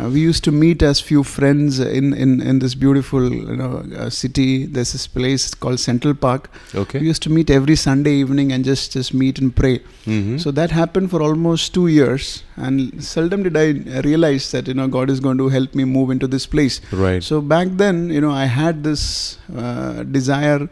Uh, 0.00 0.08
we 0.08 0.20
used 0.20 0.42
to 0.44 0.52
meet 0.52 0.82
as 0.82 1.00
few 1.00 1.22
friends 1.22 1.78
in, 1.78 2.14
in, 2.14 2.40
in 2.40 2.58
this 2.58 2.74
beautiful 2.74 3.32
you 3.32 3.56
know 3.56 3.84
uh, 3.96 4.08
city. 4.08 4.66
There's 4.66 4.92
this 4.92 5.06
place 5.06 5.54
called 5.54 5.80
Central 5.80 6.14
Park. 6.14 6.50
Okay. 6.74 7.00
We 7.00 7.06
used 7.06 7.22
to 7.24 7.30
meet 7.30 7.50
every 7.50 7.76
Sunday 7.76 8.12
evening 8.14 8.52
and 8.52 8.64
just 8.64 8.92
just 8.92 9.12
meet 9.12 9.38
and 9.38 9.54
pray. 9.54 9.78
Mm-hmm. 10.06 10.38
So 10.38 10.50
that 10.52 10.70
happened 10.70 11.10
for 11.10 11.22
almost 11.22 11.74
two 11.74 11.88
years, 11.88 12.44
and 12.56 13.02
seldom 13.04 13.42
did 13.42 13.56
I 13.56 14.00
realize 14.08 14.50
that 14.52 14.68
you 14.68 14.74
know 14.74 14.88
God 14.88 15.10
is 15.10 15.20
going 15.20 15.38
to 15.38 15.48
help 15.48 15.74
me 15.74 15.84
move 15.84 16.10
into 16.10 16.26
this 16.26 16.46
place. 16.46 16.80
right. 16.92 17.22
So 17.22 17.40
back 17.40 17.68
then, 17.84 18.08
you 18.10 18.20
know, 18.20 18.30
I 18.30 18.46
had 18.46 18.82
this 18.84 19.38
uh, 19.56 20.02
desire 20.04 20.68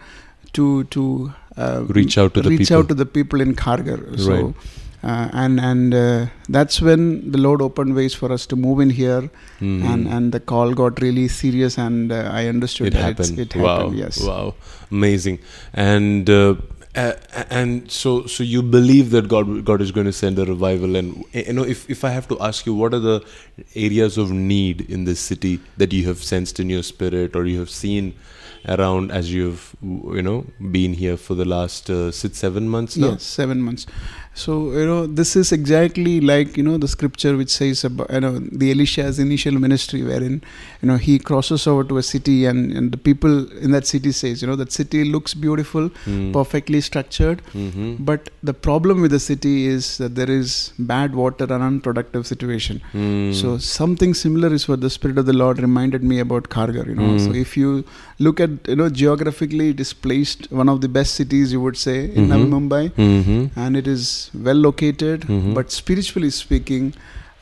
to 0.54 0.84
to 0.84 1.32
uh, 1.56 1.84
Reach 1.88 2.16
out 2.18 2.34
to 2.34 2.42
the 2.42 2.50
reach 2.50 2.60
people. 2.60 2.78
out 2.78 2.88
to 2.88 2.94
the 2.94 3.06
people 3.06 3.40
in 3.40 3.54
Kharghar. 3.54 4.18
So, 4.18 4.34
Right. 4.34 4.54
Uh, 5.02 5.28
and 5.32 5.60
and 5.60 5.94
uh, 5.94 6.26
that's 6.48 6.80
when 6.80 7.30
the 7.30 7.38
Lord 7.38 7.60
opened 7.62 7.94
ways 7.94 8.14
for 8.14 8.32
us 8.32 8.46
to 8.46 8.56
move 8.56 8.80
in 8.80 8.90
here, 8.90 9.30
Mhm. 9.60 9.84
and 9.92 10.08
and 10.08 10.32
the 10.32 10.40
call 10.40 10.74
got 10.74 11.00
really 11.00 11.28
serious, 11.28 11.78
and 11.78 12.10
uh, 12.12 12.30
I 12.32 12.48
understood 12.48 12.88
it 12.88 12.94
happened. 12.94 13.38
It 13.38 13.52
happened. 13.52 13.62
wow. 13.64 13.92
Yes. 13.92 14.20
Wow. 14.20 14.54
Amazing. 14.90 15.38
And 15.74 16.28
uh, 16.30 16.54
uh, 16.96 17.12
and 17.50 17.90
so 17.90 18.26
so 18.26 18.42
you 18.42 18.62
believe 18.62 19.10
that 19.10 19.28
God 19.28 19.64
God 19.64 19.80
is 19.80 19.92
going 19.92 20.06
to 20.06 20.12
send 20.12 20.38
a 20.38 20.44
revival 20.44 20.96
and 20.96 21.24
you 21.32 21.52
know 21.52 21.62
if 21.74 21.88
if 21.88 22.02
I 22.04 22.10
have 22.10 22.26
to 22.28 22.38
ask 22.40 22.66
you 22.66 22.74
what 22.74 22.94
are 22.94 22.98
the 23.10 23.20
areas 23.74 24.16
of 24.18 24.32
need 24.32 24.80
in 24.96 25.04
this 25.04 25.20
city 25.20 25.60
that 25.76 25.92
you 25.92 26.06
have 26.08 26.24
sensed 26.24 26.58
in 26.58 26.70
your 26.70 26.82
spirit 26.82 27.36
or 27.36 27.44
you 27.46 27.58
have 27.60 27.70
seen 27.70 28.14
around 28.74 29.12
as 29.12 29.32
you've 29.32 29.76
you 29.82 30.22
know 30.22 30.44
been 30.78 30.94
here 30.94 31.16
for 31.16 31.34
the 31.34 31.44
last 31.44 31.88
uh, 31.90 32.10
six 32.10 32.38
seven 32.38 32.68
months 32.68 32.96
now 32.96 33.10
Yes, 33.12 33.22
seven 33.22 33.60
months. 33.60 33.86
So 34.40 34.52
you 34.78 34.86
know 34.88 35.00
this 35.20 35.30
is 35.40 35.48
exactly 35.56 36.14
like 36.30 36.56
you 36.58 36.62
know 36.66 36.76
the 36.82 36.88
scripture 36.94 37.30
which 37.38 37.50
says 37.60 37.78
about 37.88 38.10
you 38.16 38.20
know 38.24 38.32
the 38.62 38.70
Elisha's 38.74 39.18
initial 39.24 39.56
ministry, 39.64 40.02
wherein 40.10 40.34
you 40.82 40.88
know 40.90 40.96
he 41.06 41.14
crosses 41.30 41.66
over 41.66 41.82
to 41.90 41.98
a 41.98 42.02
city 42.02 42.36
and, 42.50 42.70
and 42.80 42.92
the 42.92 43.00
people 43.08 43.34
in 43.66 43.72
that 43.76 43.86
city 43.92 44.12
says 44.12 44.42
you 44.42 44.48
know 44.50 44.56
that 44.62 44.70
city 44.80 45.00
looks 45.14 45.34
beautiful, 45.46 45.90
Mm. 46.06 46.32
perfectly 46.36 46.80
structured, 46.88 47.42
Mhm. 47.62 47.88
but 48.10 48.30
the 48.50 48.54
problem 48.68 49.00
with 49.06 49.12
the 49.16 49.22
city 49.30 49.54
is 49.74 49.88
that 50.02 50.14
there 50.20 50.30
is 50.38 50.52
bad 50.92 51.14
water 51.22 51.48
and 51.56 51.62
unproductive 51.70 52.26
situation. 52.32 52.80
Mm. 52.94 53.34
So 53.40 53.56
something 53.70 54.14
similar 54.22 54.52
is 54.60 54.68
what 54.72 54.80
the 54.86 54.92
Spirit 54.98 55.18
of 55.24 55.26
the 55.32 55.36
Lord 55.42 55.58
reminded 55.66 56.04
me 56.12 56.20
about 56.26 56.48
Kharghar. 56.56 56.86
You 56.92 56.96
know, 57.02 57.10
Mm. 57.16 57.20
so 57.26 57.32
if 57.44 57.56
you 57.62 57.72
look 58.28 58.38
at 58.46 58.70
you 58.74 58.78
know 58.82 58.88
geographically, 59.02 59.68
it 59.74 59.80
is 59.88 59.92
placed 60.06 60.48
one 60.62 60.70
of 60.76 60.80
the 60.86 60.92
best 61.00 61.20
cities 61.22 61.52
you 61.58 61.60
would 61.66 61.80
say 61.86 61.98
in 62.06 62.22
Mhm. 62.24 62.32
Navi 62.32 62.48
Mumbai, 62.56 62.84
Mhm. 63.08 63.42
and 63.66 63.82
it 63.82 63.86
is 63.96 64.06
well 64.34 64.56
located. 64.70 65.22
Mhm. 65.22 65.54
But 65.54 65.70
spiritually 65.70 66.30
speaking, 66.30 66.92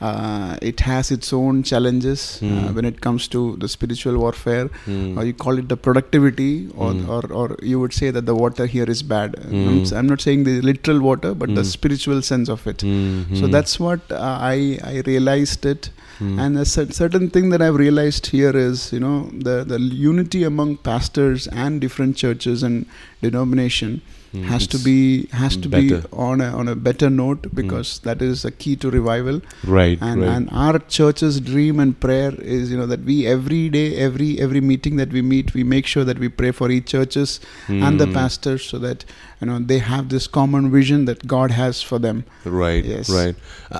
uh, 0.00 0.56
it 0.60 0.80
has 0.80 1.10
its 1.10 1.32
own 1.32 1.62
challenges 1.62 2.22
uh, 2.42 2.46
Mm. 2.46 2.74
when 2.76 2.84
it 2.84 3.00
comes 3.00 3.26
to 3.34 3.40
the 3.62 3.68
spiritual 3.74 4.18
warfare, 4.22 4.68
Mm. 4.86 5.16
or 5.16 5.24
you 5.24 5.32
call 5.44 5.56
it 5.62 5.68
the 5.70 5.76
productivity, 5.86 6.50
or, 6.76 6.90
Mm. 6.92 7.08
or 7.08 7.22
or 7.42 7.46
you 7.70 7.78
would 7.82 7.94
say 8.00 8.10
that 8.16 8.26
the 8.30 8.34
water 8.34 8.66
here 8.74 8.88
is 8.94 9.00
bad. 9.14 9.36
Mm. 9.44 9.68
I'm, 9.68 9.78
s- 9.86 9.92
I'm 10.00 10.06
not 10.12 10.20
saying 10.26 10.44
the 10.48 10.56
literal 10.70 11.00
water, 11.08 11.32
but 11.44 11.54
the 11.60 11.62
Mm. 11.62 11.70
spiritual 11.76 12.20
sense 12.30 12.50
of 12.56 12.66
it. 12.72 12.84
Mhm. 12.90 13.38
So 13.40 13.46
that's 13.56 13.78
what 13.86 14.12
uh, 14.18 14.36
I 14.54 14.58
I 14.92 15.02
realized 15.12 15.64
it. 15.74 15.88
Mm. 16.26 16.36
And 16.42 16.58
a 16.64 16.66
cer- 16.74 16.92
certain 16.98 17.30
thing 17.32 17.48
that 17.54 17.62
I've 17.68 17.80
realized 17.86 18.28
here 18.36 18.52
is, 18.66 18.84
you 18.92 19.00
know, 19.06 19.16
the, 19.48 19.56
the 19.72 19.80
unity 20.10 20.42
among 20.50 20.76
pastors 20.90 21.48
and 21.64 21.80
different 21.86 22.16
churches 22.16 22.62
and 22.68 22.86
denomination 23.26 24.00
Mm. 24.34 24.42
has 24.44 24.66
to 24.66 24.78
be 24.78 25.26
has 25.32 25.56
to 25.56 25.68
better. 25.68 25.98
be 26.02 26.08
on 26.12 26.40
a 26.40 26.48
on 26.62 26.68
a 26.68 26.74
better 26.74 27.08
note 27.08 27.46
because 27.54 27.98
that 28.00 28.20
is 28.20 28.44
a 28.44 28.50
key 28.50 28.74
to 28.76 28.90
revival. 28.90 29.40
right. 29.64 29.98
And 30.00 30.22
right. 30.22 30.28
and 30.36 30.48
our 30.52 30.78
church's 30.96 31.40
dream 31.40 31.78
and 31.80 31.98
prayer 32.00 32.32
is, 32.56 32.70
you 32.70 32.76
know, 32.76 32.86
that 32.86 33.04
we 33.04 33.26
every 33.26 33.68
day, 33.68 33.86
every 34.08 34.38
every 34.40 34.60
meeting 34.72 34.96
that 34.96 35.12
we 35.12 35.22
meet, 35.22 35.54
we 35.54 35.64
make 35.64 35.86
sure 35.86 36.04
that 36.04 36.18
we 36.18 36.28
pray 36.28 36.50
for 36.50 36.70
each 36.70 36.86
churches 36.96 37.38
and 37.68 38.00
the 38.00 38.06
Mm. 38.06 38.14
pastors 38.14 38.64
so 38.64 38.78
that 38.78 39.04
you 39.40 39.46
know 39.46 39.58
they 39.58 39.78
have 39.78 40.08
this 40.08 40.26
common 40.26 40.70
vision 40.70 41.04
that 41.06 41.26
God 41.26 41.50
has 41.50 41.82
for 41.82 41.98
them. 41.98 42.24
Right, 42.44 42.84
Yes. 42.84 43.10
right. 43.10 43.34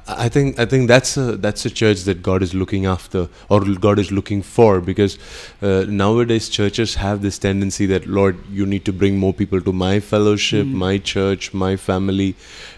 I, 0.07 0.29
think 0.29 0.59
I 0.59 0.67
think 0.67 0.89
that's 0.89 1.17
a 1.17 1.37
that's 1.37 1.65
a 1.65 1.71
church 1.71 2.03
that 2.05 2.23
God 2.23 2.43
is 2.43 2.53
looking 2.55 2.85
after 2.87 3.29
or 3.49 3.61
God 3.87 3.99
is 3.99 4.11
looking 4.13 4.43
for 4.43 4.81
because 4.81 5.19
uh, 5.63 5.85
nowadays 5.89 6.49
churches 6.49 6.97
have 6.97 7.23
this 7.23 7.39
tendency 7.39 7.87
that 7.87 8.07
Lord, 8.07 8.37
you 8.51 8.67
need 8.67 8.85
to 8.85 8.93
bring 8.93 9.19
more 9.19 9.33
people 9.33 9.61
to 9.61 9.73
my 9.73 10.01
fellowship, 10.01 10.67
Mm. 10.67 10.73
my 10.73 10.99
church, 10.99 11.53
my 11.55 11.77
family. 11.77 12.35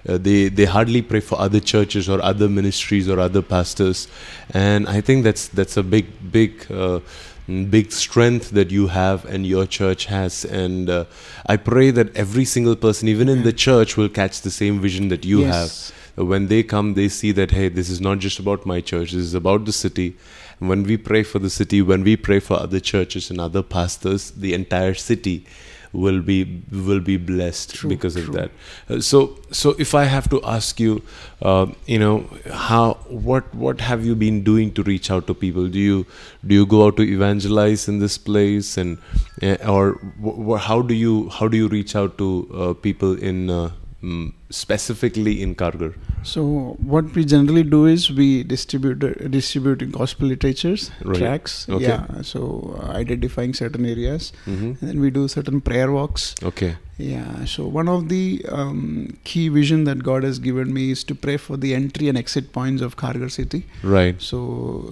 Uh, 0.08 0.18
they 0.18 0.48
they 0.48 0.64
hardly 0.64 1.02
pray 1.02 1.20
for 1.20 1.40
other 1.40 1.60
churches 1.60 2.08
or 2.08 2.22
other 2.22 2.48
ministries 2.48 3.08
or 3.08 3.18
other 3.18 3.42
pastors, 3.42 4.06
and 4.54 4.88
I 4.88 5.00
think 5.00 5.24
that's 5.24 5.48
that's 5.48 5.76
a 5.76 5.82
big 5.82 6.06
big. 6.32 6.70
Uh, 6.70 7.00
big 7.48 7.92
strength 7.92 8.50
that 8.50 8.70
you 8.70 8.88
have 8.88 9.24
and 9.24 9.46
your 9.46 9.66
church 9.66 10.04
has. 10.06 10.44
And 10.44 10.90
uh, 10.90 11.04
i 11.46 11.56
pray 11.56 11.90
that 11.90 12.14
every 12.14 12.44
single 12.44 12.76
person 12.76 13.08
even 13.08 13.28
in 13.28 13.42
the 13.42 13.52
church 13.52 13.96
will 13.96 14.08
catch 14.08 14.42
the 14.42 14.50
same 14.50 14.80
vision 14.80 15.08
that 15.08 15.24
you 15.24 15.40
have. 15.40 15.68
Yes. 15.68 15.92
uh, 16.18 16.24
when 16.24 16.48
they 16.48 16.62
come 16.62 16.94
they 16.94 17.08
see 17.08 17.32
that 17.32 17.50
hey 17.52 17.68
this 17.68 17.88
is 17.88 18.00
not 18.00 18.18
just 18.18 18.38
about 18.38 18.66
my 18.66 18.80
church 18.80 19.12
this 19.12 19.24
is 19.24 19.34
about 19.34 19.64
the 19.64 19.72
city. 19.72 20.16
And 20.60 20.68
when 20.68 20.82
we 20.82 20.96
pray 20.96 21.22
for 21.22 21.38
the 21.38 21.50
city 21.50 21.80
when 21.80 22.02
we 22.02 22.16
pray 22.16 22.40
for 22.40 22.60
other 22.60 22.80
churches 22.80 23.30
and 23.30 23.40
other 23.40 23.62
pastors 23.62 24.30
the 24.30 24.52
entire 24.54 24.94
city 24.94 25.46
will 26.04 26.20
be 26.20 26.36
will 26.88 27.00
be 27.00 27.16
blessed 27.16 27.74
True, 27.74 27.90
because 27.90 28.16
of 28.16 28.32
that. 28.32 28.50
Uh, 28.88 29.00
so 29.00 29.20
so 29.60 29.74
if 29.86 29.94
i 29.94 30.04
have 30.04 30.28
to 30.34 30.40
ask 30.54 30.80
you 30.84 31.02
uh, 31.42 31.66
you 31.86 31.98
know 31.98 32.14
how 32.52 32.94
what 33.28 33.54
what 33.54 33.80
have 33.80 34.04
you 34.04 34.14
been 34.24 34.42
doing 34.42 34.72
to 34.72 34.82
reach 34.82 35.10
out 35.10 35.26
to 35.28 35.34
people? 35.34 35.68
Do 35.68 35.78
you 35.78 36.06
do 36.46 36.54
you 36.54 36.66
go 36.66 36.86
out 36.86 36.96
to 36.96 37.02
evangelize 37.02 37.88
in 37.88 37.98
this 37.98 38.18
place? 38.18 38.76
And 38.76 38.98
uh, 39.42 39.56
or 39.76 39.92
wh- 40.24 40.38
wh- 40.48 40.60
how 40.68 40.80
do 40.82 40.94
you 40.94 41.28
how 41.28 41.48
do 41.48 41.56
you 41.56 41.68
reach 41.68 41.94
out 41.94 42.18
to 42.18 42.30
uh, 42.54 42.72
people 42.74 43.16
in 43.32 43.50
uh, 43.50 43.70
mm, 44.02 44.32
specifically 44.50 45.42
in 45.42 45.54
Kharghar 45.54 45.94
So 46.22 46.76
what 46.94 47.14
we 47.14 47.24
generally 47.24 47.62
do 47.62 47.86
is 47.86 48.10
we 48.10 48.42
distribute 48.42 48.98
distribute 49.30 49.90
gospel 49.92 50.28
literatures, 50.28 50.90
Right. 51.04 51.18
tracks. 51.18 51.68
Okay. 51.68 51.84
Yeah. 51.88 52.22
So 52.22 52.78
uh, 52.82 52.92
identifying 53.04 53.54
certain 53.54 53.86
areas, 53.86 54.32
mm-hmm. 54.46 54.66
and 54.66 54.78
then 54.80 55.00
we 55.00 55.10
do 55.10 55.28
certain 55.28 55.60
prayer 55.60 55.90
walks. 56.00 56.34
okay 56.52 56.70
Yeah. 57.06 57.44
So 57.50 57.64
one 57.74 57.88
of 57.90 58.08
the 58.12 58.22
um, 58.60 58.78
key 59.24 59.42
vision 59.56 59.84
that 59.88 60.00
God 60.06 60.24
has 60.28 60.38
given 60.46 60.72
me 60.78 60.90
is 60.94 61.04
to 61.10 61.14
pray 61.26 61.36
for 61.36 61.56
the 61.64 61.70
entry 61.74 62.08
and 62.12 62.18
exit 62.22 62.48
points 62.56 62.82
of 62.86 62.96
Kharghar 63.02 63.28
city. 63.36 63.60
right 63.96 64.20
So 64.30 64.40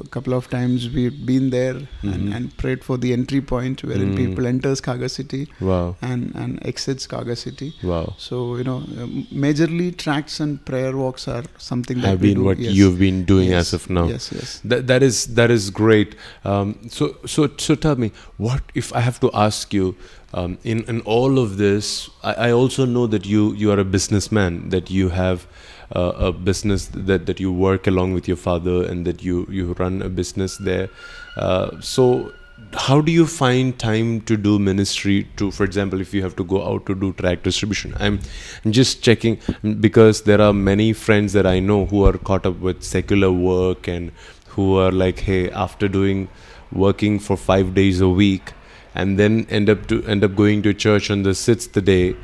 a 0.04 0.08
couple 0.16 0.34
of 0.38 0.48
times 0.52 0.86
we've 0.98 1.18
been 1.32 1.48
there 1.56 1.75
Mhm. 1.80 2.12
and, 2.12 2.32
and 2.36 2.56
prayed 2.62 2.84
for 2.90 2.96
the 3.06 3.10
entry 3.18 3.40
point 3.54 3.82
wherein 3.90 4.12
Mm. 4.12 4.20
people 4.22 4.46
enters 4.52 4.80
Kharghar 4.88 5.10
city 5.16 5.42
wow 5.70 5.82
and 6.10 6.30
and 6.44 6.60
exits 6.75 7.10
Kharghar 7.14 7.38
city. 7.46 7.70
wow 7.92 8.04
So 8.28 8.40
you 8.60 8.66
know, 8.70 8.78
um, 9.06 9.26
majorly 9.46 9.88
tracts 10.04 10.40
and 10.40 10.64
prayer 10.70 10.92
walks 10.96 11.26
are 11.28 11.44
something 11.58 12.00
that 12.00 12.08
have 12.08 12.20
we 12.20 12.28
been 12.28 12.38
do. 12.42 12.44
what 12.44 12.58
yes. 12.58 12.74
you've 12.74 12.98
been 12.98 13.24
doing 13.24 13.48
Yes. 13.50 13.66
as 13.68 13.74
of 13.80 13.90
now 13.90 14.06
Yes, 14.08 14.30
yes. 14.38 14.60
That 14.72 14.86
that 14.92 15.02
is 15.02 15.26
that 15.40 15.50
is 15.58 15.70
great. 15.70 16.14
Um, 16.44 16.74
so 16.98 17.16
so 17.34 17.48
so 17.66 17.74
tell 17.86 17.96
me, 18.04 18.10
what 18.48 18.62
if 18.74 18.92
I 18.94 19.00
have 19.08 19.18
to 19.26 19.30
ask 19.46 19.74
you? 19.80 19.94
Um, 20.34 20.58
in 20.64 20.80
in 20.92 21.00
all 21.16 21.38
of 21.42 21.56
this, 21.58 22.10
I, 22.22 22.32
I 22.48 22.52
also 22.52 22.84
know 22.94 23.06
that 23.14 23.24
you 23.34 23.52
you 23.62 23.70
are 23.74 23.78
a 23.80 23.88
businessman. 23.96 24.58
That 24.74 24.90
you 24.90 25.08
have 25.10 25.46
uh, 25.94 26.28
a 26.28 26.32
business 26.32 26.86
that 27.08 27.26
that 27.30 27.38
you 27.44 27.52
work 27.52 27.86
along 27.86 28.12
with 28.18 28.26
your 28.32 28.36
father, 28.48 28.78
and 28.90 29.06
that 29.06 29.22
you 29.28 29.46
you 29.58 29.72
run 29.84 30.02
a 30.02 30.10
business 30.22 30.58
there. 30.58 30.88
Uh, 31.36 31.80
so. 31.80 32.32
How 32.72 33.02
do 33.02 33.12
you 33.12 33.26
find 33.26 33.78
time 33.78 34.22
to 34.22 34.36
do 34.36 34.58
ministry? 34.58 35.28
To, 35.36 35.50
for 35.50 35.64
example, 35.64 36.00
if 36.00 36.14
you 36.14 36.22
have 36.22 36.36
to 36.36 36.44
go 36.44 36.66
out 36.66 36.86
to 36.86 36.94
do 36.94 37.12
track 37.12 37.42
distribution, 37.42 37.94
I'm, 37.98 38.18
I'm 38.64 38.72
just 38.72 39.02
checking 39.02 39.38
because 39.80 40.22
there 40.22 40.40
are 40.40 40.54
many 40.54 40.94
friends 40.94 41.34
that 41.34 41.46
I 41.46 41.58
know 41.60 41.84
who 41.84 42.04
are 42.06 42.16
caught 42.16 42.46
up 42.46 42.58
with 42.60 42.82
secular 42.82 43.30
work 43.30 43.86
and 43.86 44.10
who 44.48 44.78
are 44.78 44.90
like 44.90 45.18
hey 45.18 45.50
after 45.50 45.86
doing 45.86 46.28
working 46.72 47.18
for 47.18 47.36
5 47.36 47.75
days 47.75 48.00
a 48.00 48.08
week 48.08 48.54
and 48.94 49.18
then 49.18 49.46
end 49.50 49.68
up 49.68 49.86
to 49.88 50.02
end 50.04 50.25
up 50.25 50.34
going 50.34 50.62
to 50.62 50.72
church 50.72 51.10
on 51.10 51.22
the 51.25 51.34
sixth 51.34 51.84
day 51.84 52.16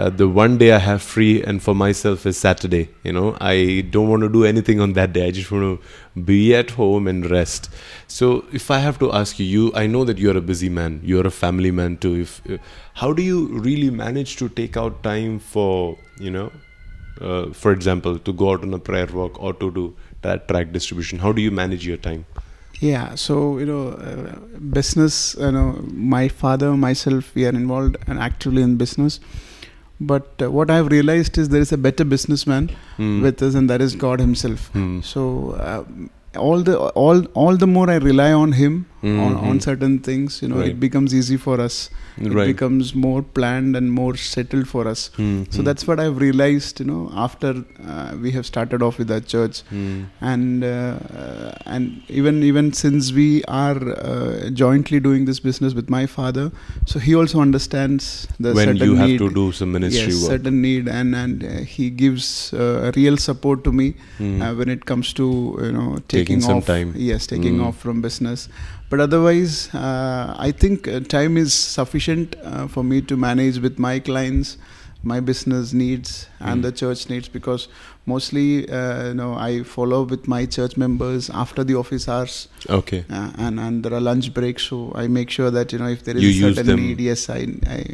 uh, 0.00 0.08
the 0.08 0.26
one 0.26 0.56
day 0.56 0.72
I 0.72 0.78
have 0.78 1.02
free 1.02 1.42
and 1.42 1.62
for 1.62 1.74
myself 1.74 2.24
is 2.24 2.38
Saturday. 2.38 2.88
You 3.04 3.12
know, 3.12 3.36
I 3.40 3.86
don't 3.90 4.08
want 4.08 4.22
to 4.22 4.30
do 4.36 4.44
anything 4.44 4.80
on 4.80 4.94
that 4.94 5.12
day. 5.12 5.26
I 5.26 5.30
just 5.30 5.50
want 5.52 5.64
to 5.64 6.20
be 6.20 6.54
at 6.54 6.70
home 6.70 7.06
and 7.06 7.30
rest. 7.30 7.68
So, 8.08 8.44
if 8.60 8.70
I 8.70 8.78
have 8.78 8.98
to 9.00 9.12
ask 9.12 9.38
you, 9.38 9.46
you, 9.46 9.72
I 9.74 9.86
know 9.86 10.04
that 10.04 10.18
you're 10.18 10.36
a 10.36 10.46
busy 10.52 10.70
man. 10.70 11.00
You're 11.02 11.26
a 11.26 11.34
family 11.40 11.70
man 11.80 11.98
too. 11.98 12.14
If 12.22 12.40
uh, 12.48 12.56
how 12.94 13.12
do 13.12 13.22
you 13.22 13.40
really 13.68 13.90
manage 13.90 14.36
to 14.36 14.48
take 14.48 14.78
out 14.84 15.02
time 15.02 15.38
for 15.38 15.98
you 16.18 16.30
know, 16.30 16.50
uh, 17.20 17.50
for 17.52 17.72
example, 17.72 18.18
to 18.18 18.32
go 18.32 18.52
out 18.52 18.62
on 18.62 18.72
a 18.72 18.78
prayer 18.78 19.12
walk 19.20 19.42
or 19.42 19.52
to 19.64 19.70
do 19.70 19.94
that 20.22 20.48
track 20.48 20.72
distribution? 20.72 21.18
How 21.18 21.32
do 21.32 21.42
you 21.42 21.50
manage 21.50 21.86
your 21.86 21.98
time? 22.08 22.24
Yeah, 22.80 23.14
so 23.16 23.58
you 23.58 23.66
know, 23.66 23.88
uh, 23.88 24.34
business. 24.80 25.36
You 25.38 25.52
know, 25.52 25.68
my 25.92 26.26
father, 26.28 26.74
myself, 26.88 27.34
we 27.34 27.46
are 27.46 27.56
involved 27.64 27.96
and 28.06 28.18
actively 28.30 28.62
in 28.62 28.76
business. 28.76 29.20
But 30.00 30.42
uh, 30.42 30.50
what 30.50 30.70
I've 30.70 30.86
realized 30.92 31.36
is 31.38 31.48
there 31.50 31.60
is 31.60 31.72
a 31.72 31.78
better 31.86 32.04
businessman 32.04 32.70
Hmm. 32.96 33.20
with 33.22 33.42
us, 33.42 33.54
and 33.54 33.68
that 33.70 33.82
is 33.86 33.94
God 34.04 34.20
Himself. 34.20 34.68
Hmm. 34.76 35.00
So 35.08 35.24
uh, 35.70 35.84
all 36.46 36.62
the 36.68 36.76
all 37.04 37.24
all 37.44 37.56
the 37.56 37.66
more 37.66 37.90
I 37.90 37.96
rely 37.96 38.32
on 38.32 38.52
Him 38.52 38.86
on, 39.02 39.08
Mhm. 39.34 39.42
on 39.48 39.60
certain 39.60 39.98
things, 39.98 40.40
you 40.42 40.48
know, 40.48 40.56
Right. 40.60 40.70
it 40.70 40.80
becomes 40.80 41.14
easy 41.14 41.36
for 41.38 41.58
us. 41.60 41.88
It 42.20 42.32
right. 42.34 42.46
becomes 42.48 42.94
more 42.94 43.22
planned 43.22 43.76
and 43.76 43.90
more 43.90 44.14
settled 44.16 44.68
for 44.68 44.86
us. 44.86 45.10
Hmm, 45.16 45.44
So 45.48 45.62
that's 45.62 45.86
what 45.86 45.98
I've 45.98 46.18
realized, 46.18 46.80
you 46.80 46.86
know, 46.86 47.10
after 47.14 47.64
uh, 47.92 48.12
we 48.24 48.30
have 48.32 48.44
started 48.44 48.82
off 48.82 48.98
with 48.98 49.10
our 49.10 49.20
church, 49.20 49.62
hmm. 49.70 50.02
and 50.20 50.64
uh, 50.64 50.96
and 51.64 52.02
even 52.08 52.42
even 52.42 52.72
since 52.82 53.10
we 53.20 53.28
are 53.62 53.80
uh, 53.92 54.50
jointly 54.62 55.00
doing 55.00 55.24
this 55.30 55.40
business 55.40 55.72
with 55.74 55.88
my 55.88 56.04
father, 56.16 56.46
so 56.84 56.98
he 56.98 57.14
also 57.14 57.40
understands 57.40 58.26
the 58.38 58.52
when 58.52 58.66
certain 58.72 58.86
you 58.90 58.96
have 58.96 59.08
need. 59.08 59.18
to 59.24 59.30
do 59.30 59.46
some 59.60 59.72
ministry 59.72 60.12
yes, 60.12 60.22
work. 60.22 60.32
certain 60.32 60.60
need, 60.60 60.88
and 60.88 61.14
and 61.22 61.44
uh, 61.44 61.54
he 61.76 61.88
gives 61.88 62.52
uh, 62.52 62.92
real 62.96 63.16
support 63.28 63.64
to 63.64 63.72
me 63.72 63.88
uh, 64.20 64.52
when 64.60 64.68
it 64.68 64.84
comes 64.92 65.14
to 65.22 65.30
you 65.68 65.72
know 65.78 65.88
Taking 66.08 66.26
taking, 66.26 66.40
some 66.50 66.58
off. 66.58 66.66
time. 66.66 66.92
Yes, 67.12 67.26
taking 67.26 67.56
Mm. 67.58 67.64
off 67.68 67.78
from 67.86 68.02
business. 68.08 68.48
But 68.90 69.00
otherwise, 69.00 69.72
uh, 69.74 70.34
I 70.38 70.50
think 70.52 70.88
uh, 70.88 71.00
time 71.00 71.36
is 71.36 71.54
sufficient 71.54 72.34
uh, 72.42 72.66
for 72.68 72.82
me 72.84 73.00
to 73.02 73.16
manage 73.16 73.58
with 73.58 73.78
my 73.78 74.00
clients, 74.00 74.58
my 75.02 75.20
business 75.20 75.72
needs, 75.72 76.26
and 76.40 76.60
Mm. 76.60 76.62
the 76.66 76.72
church 76.72 77.08
needs 77.08 77.28
because 77.28 77.68
mostly 78.06 78.68
uh, 78.68 79.08
you 79.08 79.14
know 79.14 79.34
I 79.34 79.62
follow 79.62 80.02
with 80.04 80.26
my 80.26 80.46
church 80.46 80.76
members 80.76 81.30
after 81.30 81.62
the 81.64 81.74
office 81.74 82.08
hours, 82.08 82.48
Okay. 82.68 83.04
uh, 83.10 83.30
and 83.38 83.60
and 83.60 83.84
there 83.84 83.94
are 83.94 84.00
lunch 84.00 84.32
breaks. 84.34 84.64
So 84.64 84.92
I 84.94 85.06
make 85.08 85.30
sure 85.30 85.50
that 85.50 85.72
you 85.72 85.78
know 85.78 85.88
if 85.88 86.04
there 86.04 86.16
is 86.16 86.40
You 86.40 86.48
a 86.48 86.54
certain 86.54 86.76
need, 86.86 87.00
yes, 87.00 87.28
I 87.30 87.46
I, 87.66 87.84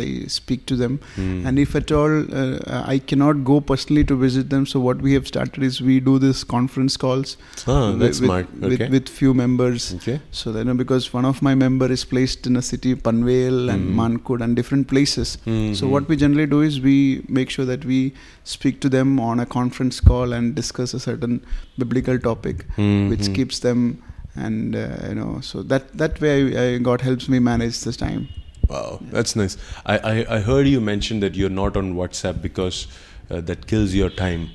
I 0.00 0.24
speak 0.28 0.66
to 0.66 0.76
them. 0.76 0.98
Hmm. 1.16 1.46
And 1.46 1.58
if 1.58 1.74
at 1.76 1.92
all 1.92 2.16
uh, 2.42 2.82
I 2.86 2.98
cannot 2.98 3.44
go 3.44 3.60
personally 3.60 4.04
to 4.04 4.16
visit 4.16 4.50
them, 4.50 4.66
so 4.66 4.80
what 4.80 5.00
we 5.02 5.12
have 5.14 5.26
started 5.26 5.62
is 5.62 5.80
we 5.80 6.00
do 6.00 6.18
this 6.18 6.42
conference 6.44 6.96
calls 6.96 7.36
ah, 7.66 7.90
with, 7.90 8.00
that's 8.00 8.20
with, 8.20 8.28
smart. 8.28 8.48
Okay. 8.62 8.88
with 8.88 9.08
few 9.08 9.34
members. 9.34 9.92
okay. 9.94 10.20
So 10.30 10.52
then, 10.52 10.76
because 10.76 11.12
one 11.12 11.24
of 11.24 11.42
my 11.42 11.54
member 11.54 11.90
is 11.92 12.04
placed 12.04 12.46
in 12.46 12.56
a 12.56 12.62
city, 12.62 12.94
Panvel 12.94 13.68
and 13.70 13.80
Mm. 13.80 13.94
Mankhurd 14.00 14.42
and 14.44 14.54
different 14.56 14.86
places. 14.88 15.30
So 15.44 15.50
Mhm. 15.52 15.90
what 15.94 16.08
we 16.08 16.16
generally 16.22 16.46
do 16.46 16.60
is 16.66 16.80
we 16.80 16.96
make 17.38 17.50
sure 17.54 17.64
that 17.70 17.84
we 17.84 17.98
speak 18.44 18.80
to 18.80 18.88
them 18.88 19.18
on 19.20 19.40
a 19.40 19.46
conference 19.46 20.00
call 20.00 20.32
and 20.32 20.54
discuss 20.54 20.94
a 20.94 21.00
certain 21.00 21.40
biblical 21.78 22.18
topic, 22.18 22.64
which 22.76 23.20
Mhm. 23.26 23.34
keeps 23.34 23.58
them 23.60 24.02
and 24.36 24.76
uh, 24.76 24.88
you 25.08 25.14
know 25.14 25.40
so 25.40 25.62
that 25.62 25.92
that 25.98 26.20
way 26.20 26.34
I, 26.34 26.64
I, 26.66 26.78
God 26.78 27.00
helps 27.00 27.28
me 27.28 27.38
manage 27.38 27.80
this 27.80 27.96
time. 27.96 28.28
Wow, 28.68 29.00
that's 29.10 29.34
nice. 29.34 29.56
I, 29.84 29.98
I, 29.98 30.36
I 30.36 30.40
heard 30.40 30.66
you 30.68 30.80
mention 30.80 31.20
that 31.20 31.34
you're 31.34 31.50
not 31.50 31.76
on 31.76 31.94
WhatsApp 31.94 32.40
because 32.40 32.86
uh, 33.30 33.40
that 33.40 33.66
kills 33.66 33.94
your 33.94 34.10
time. 34.10 34.48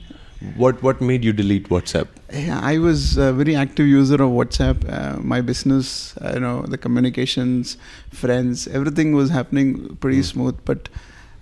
What 0.55 0.81
what 0.83 1.01
made 1.01 1.23
you 1.23 1.33
delete 1.33 1.67
WhatsApp? 1.69 2.07
Yeah, 2.33 2.59
I 2.61 2.77
was 2.77 3.17
a 3.17 3.31
very 3.33 3.55
active 3.55 3.87
user 3.87 4.15
of 4.15 4.31
WhatsApp. 4.39 4.87
Uh, 4.97 5.19
my 5.33 5.41
business, 5.41 6.15
you 6.33 6.39
know, 6.39 6.61
the 6.63 6.77
communications, 6.77 7.77
friends, 8.11 8.67
everything 8.67 9.13
was 9.15 9.29
happening 9.29 9.97
pretty 10.05 10.19
Mm. 10.19 10.25
smooth. 10.31 10.57
But 10.65 10.89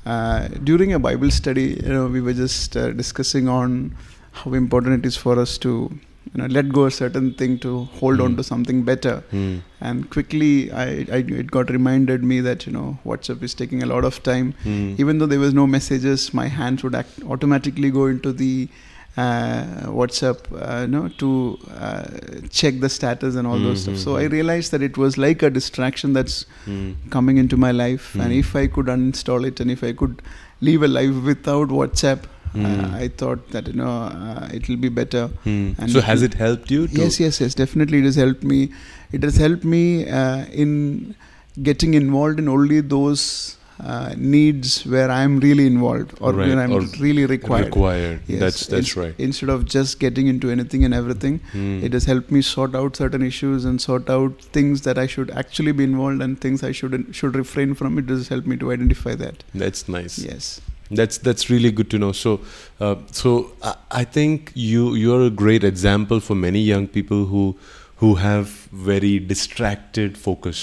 uh, 0.05 0.47
during 0.63 0.93
a 0.93 0.99
Bible 0.99 1.31
study, 1.31 1.79
you 1.83 1.89
know, 1.93 2.07
we 2.07 2.21
were 2.21 2.33
just 2.33 2.75
uh, 2.77 2.91
discussing 2.91 3.47
on 3.47 3.95
how 4.31 4.53
important 4.53 5.03
it 5.03 5.07
is 5.07 5.15
for 5.15 5.39
us 5.39 5.57
to, 5.59 5.69
you 6.33 6.41
know, 6.41 6.47
let 6.47 6.69
go 6.69 6.85
a 6.85 6.91
certain 6.91 7.33
thing 7.33 7.59
to 7.59 7.85
hold 7.99 8.19
on 8.19 8.33
Mm. 8.33 8.37
to 8.37 8.43
something 8.43 8.81
better. 8.83 9.23
Hmm. 9.31 9.57
And 9.81 10.09
quickly, 10.09 10.71
I, 10.71 10.85
I 11.17 11.17
it 11.41 11.51
got 11.51 11.69
reminded 11.69 12.23
me 12.23 12.39
that 12.41 12.65
you 12.65 12.73
know 12.73 12.97
WhatsApp 13.05 13.43
is 13.43 13.53
taking 13.53 13.83
a 13.83 13.85
lot 13.85 14.03
of 14.05 14.21
time 14.23 14.53
Hmm. 14.63 14.95
even 14.97 15.17
though 15.19 15.25
there 15.27 15.39
was 15.39 15.53
no 15.53 15.67
messages 15.67 16.33
my 16.33 16.47
hands 16.47 16.83
would 16.83 16.95
act 16.95 17.21
automatically 17.35 17.91
go 17.91 18.05
into 18.07 18.31
the 18.33 18.69
whatsapp 19.15 20.37
uh, 20.59 20.81
you 20.81 20.87
know 20.87 21.07
to 21.17 21.59
uh, 21.77 22.03
check 22.49 22.79
the 22.79 22.89
status 22.89 23.35
and 23.35 23.47
all 23.47 23.59
those 23.59 23.81
stuff 23.83 23.97
so 23.97 24.17
i 24.17 24.23
realized 24.23 24.71
that 24.71 24.81
it 24.81 24.97
was 24.97 25.17
like 25.17 25.41
a 25.43 25.49
distraction 25.49 26.13
that's 26.13 26.45
Hmm. 26.65 26.91
coming 27.15 27.37
into 27.37 27.57
my 27.57 27.71
life 27.71 28.05
and 28.15 28.31
Mm. 28.33 28.39
if 28.39 28.55
i 28.61 28.67
could 28.75 28.87
uninstall 28.93 29.45
it 29.49 29.59
and 29.63 29.71
if 29.75 29.83
i 29.83 29.91
could 30.01 30.21
live 30.69 30.83
a 30.87 30.91
life 30.99 31.17
without 31.31 31.69
whatsapp 31.79 32.21
Mm. 32.53 32.65
uh, 32.69 32.97
i 33.03 33.07
thought 33.21 33.45
that 33.55 33.67
you 33.71 33.73
know 33.81 33.93
uh, 34.07 34.47
it 34.59 34.67
will 34.69 34.77
be 34.85 34.89
better 35.01 35.23
Hmm. 35.45 35.61
And 35.77 35.91
So 35.95 36.01
has 36.09 36.21
it 36.27 36.35
helped 36.41 36.71
you? 36.75 36.81
To, 36.87 37.01
yes 37.03 37.19
yes 37.23 37.39
yes 37.43 37.55
definitely 37.61 37.99
it 38.03 38.07
has 38.09 38.19
helped 38.23 38.43
me 38.53 38.59
it 39.19 39.23
has 39.29 39.37
helped 39.45 39.65
me 39.75 39.83
uh, 40.21 40.45
in 40.65 40.71
getting 41.69 41.93
involved 42.01 42.39
in 42.43 42.47
only 42.57 42.79
those 42.95 43.23
uh, 43.79 44.13
needs 44.17 44.85
where 44.85 45.09
i'm 45.11 45.39
really 45.39 45.65
involved 45.67 46.13
or 46.21 46.33
Right, 46.33 46.49
when 46.49 46.59
i'm 46.59 46.71
or 46.73 46.81
really 46.99 47.25
required 47.25 47.65
Required. 47.65 48.19
Yes, 48.27 48.39
That's 48.39 48.65
that's 48.67 48.87
ins- 48.89 48.97
right. 48.97 49.15
instead 49.17 49.49
of 49.49 49.65
just 49.65 49.99
getting 49.99 50.27
into 50.27 50.51
anything 50.51 50.83
and 50.85 50.93
everything 50.93 51.39
Hmm. 51.53 51.83
it 51.83 51.93
has 51.93 52.05
helped 52.05 52.31
me 52.31 52.41
sort 52.41 52.75
out 52.75 52.95
certain 52.95 53.21
issues 53.29 53.65
and 53.65 53.81
sort 53.81 54.09
out 54.09 54.41
things 54.59 54.81
that 54.89 54.97
i 54.97 55.07
should 55.07 55.31
actually 55.31 55.71
be 55.71 55.83
involved 55.83 56.21
and 56.21 56.39
things 56.39 56.63
i 56.63 56.71
should 56.71 56.99
should 57.21 57.35
refrain 57.35 57.73
from 57.73 57.97
it 58.03 58.09
has 58.09 58.27
helped 58.27 58.47
me 58.47 58.57
to 58.57 58.71
identify 58.77 59.15
that 59.25 59.43
That's 59.63 59.87
nice. 59.97 60.19
yes 60.29 60.53
That's 60.97 61.17
that's 61.25 61.45
really 61.49 61.69
good 61.77 61.87
to 61.91 61.97
know. 62.01 62.07
So, 62.17 62.31
uh, 62.87 62.95
so 63.19 63.29
I, 63.69 63.71
I 63.99 64.01
think 64.15 64.49
you 64.63 64.81
you're 65.03 65.21
a 65.27 65.29
great 65.39 65.63
example 65.69 66.19
for 66.25 66.35
many 66.41 66.59
young 66.65 66.83
people 66.97 67.23
who 67.31 67.43
who 68.01 68.09
have 68.23 68.51
very 68.89 69.13
distracted 69.31 70.17
focus. 70.25 70.61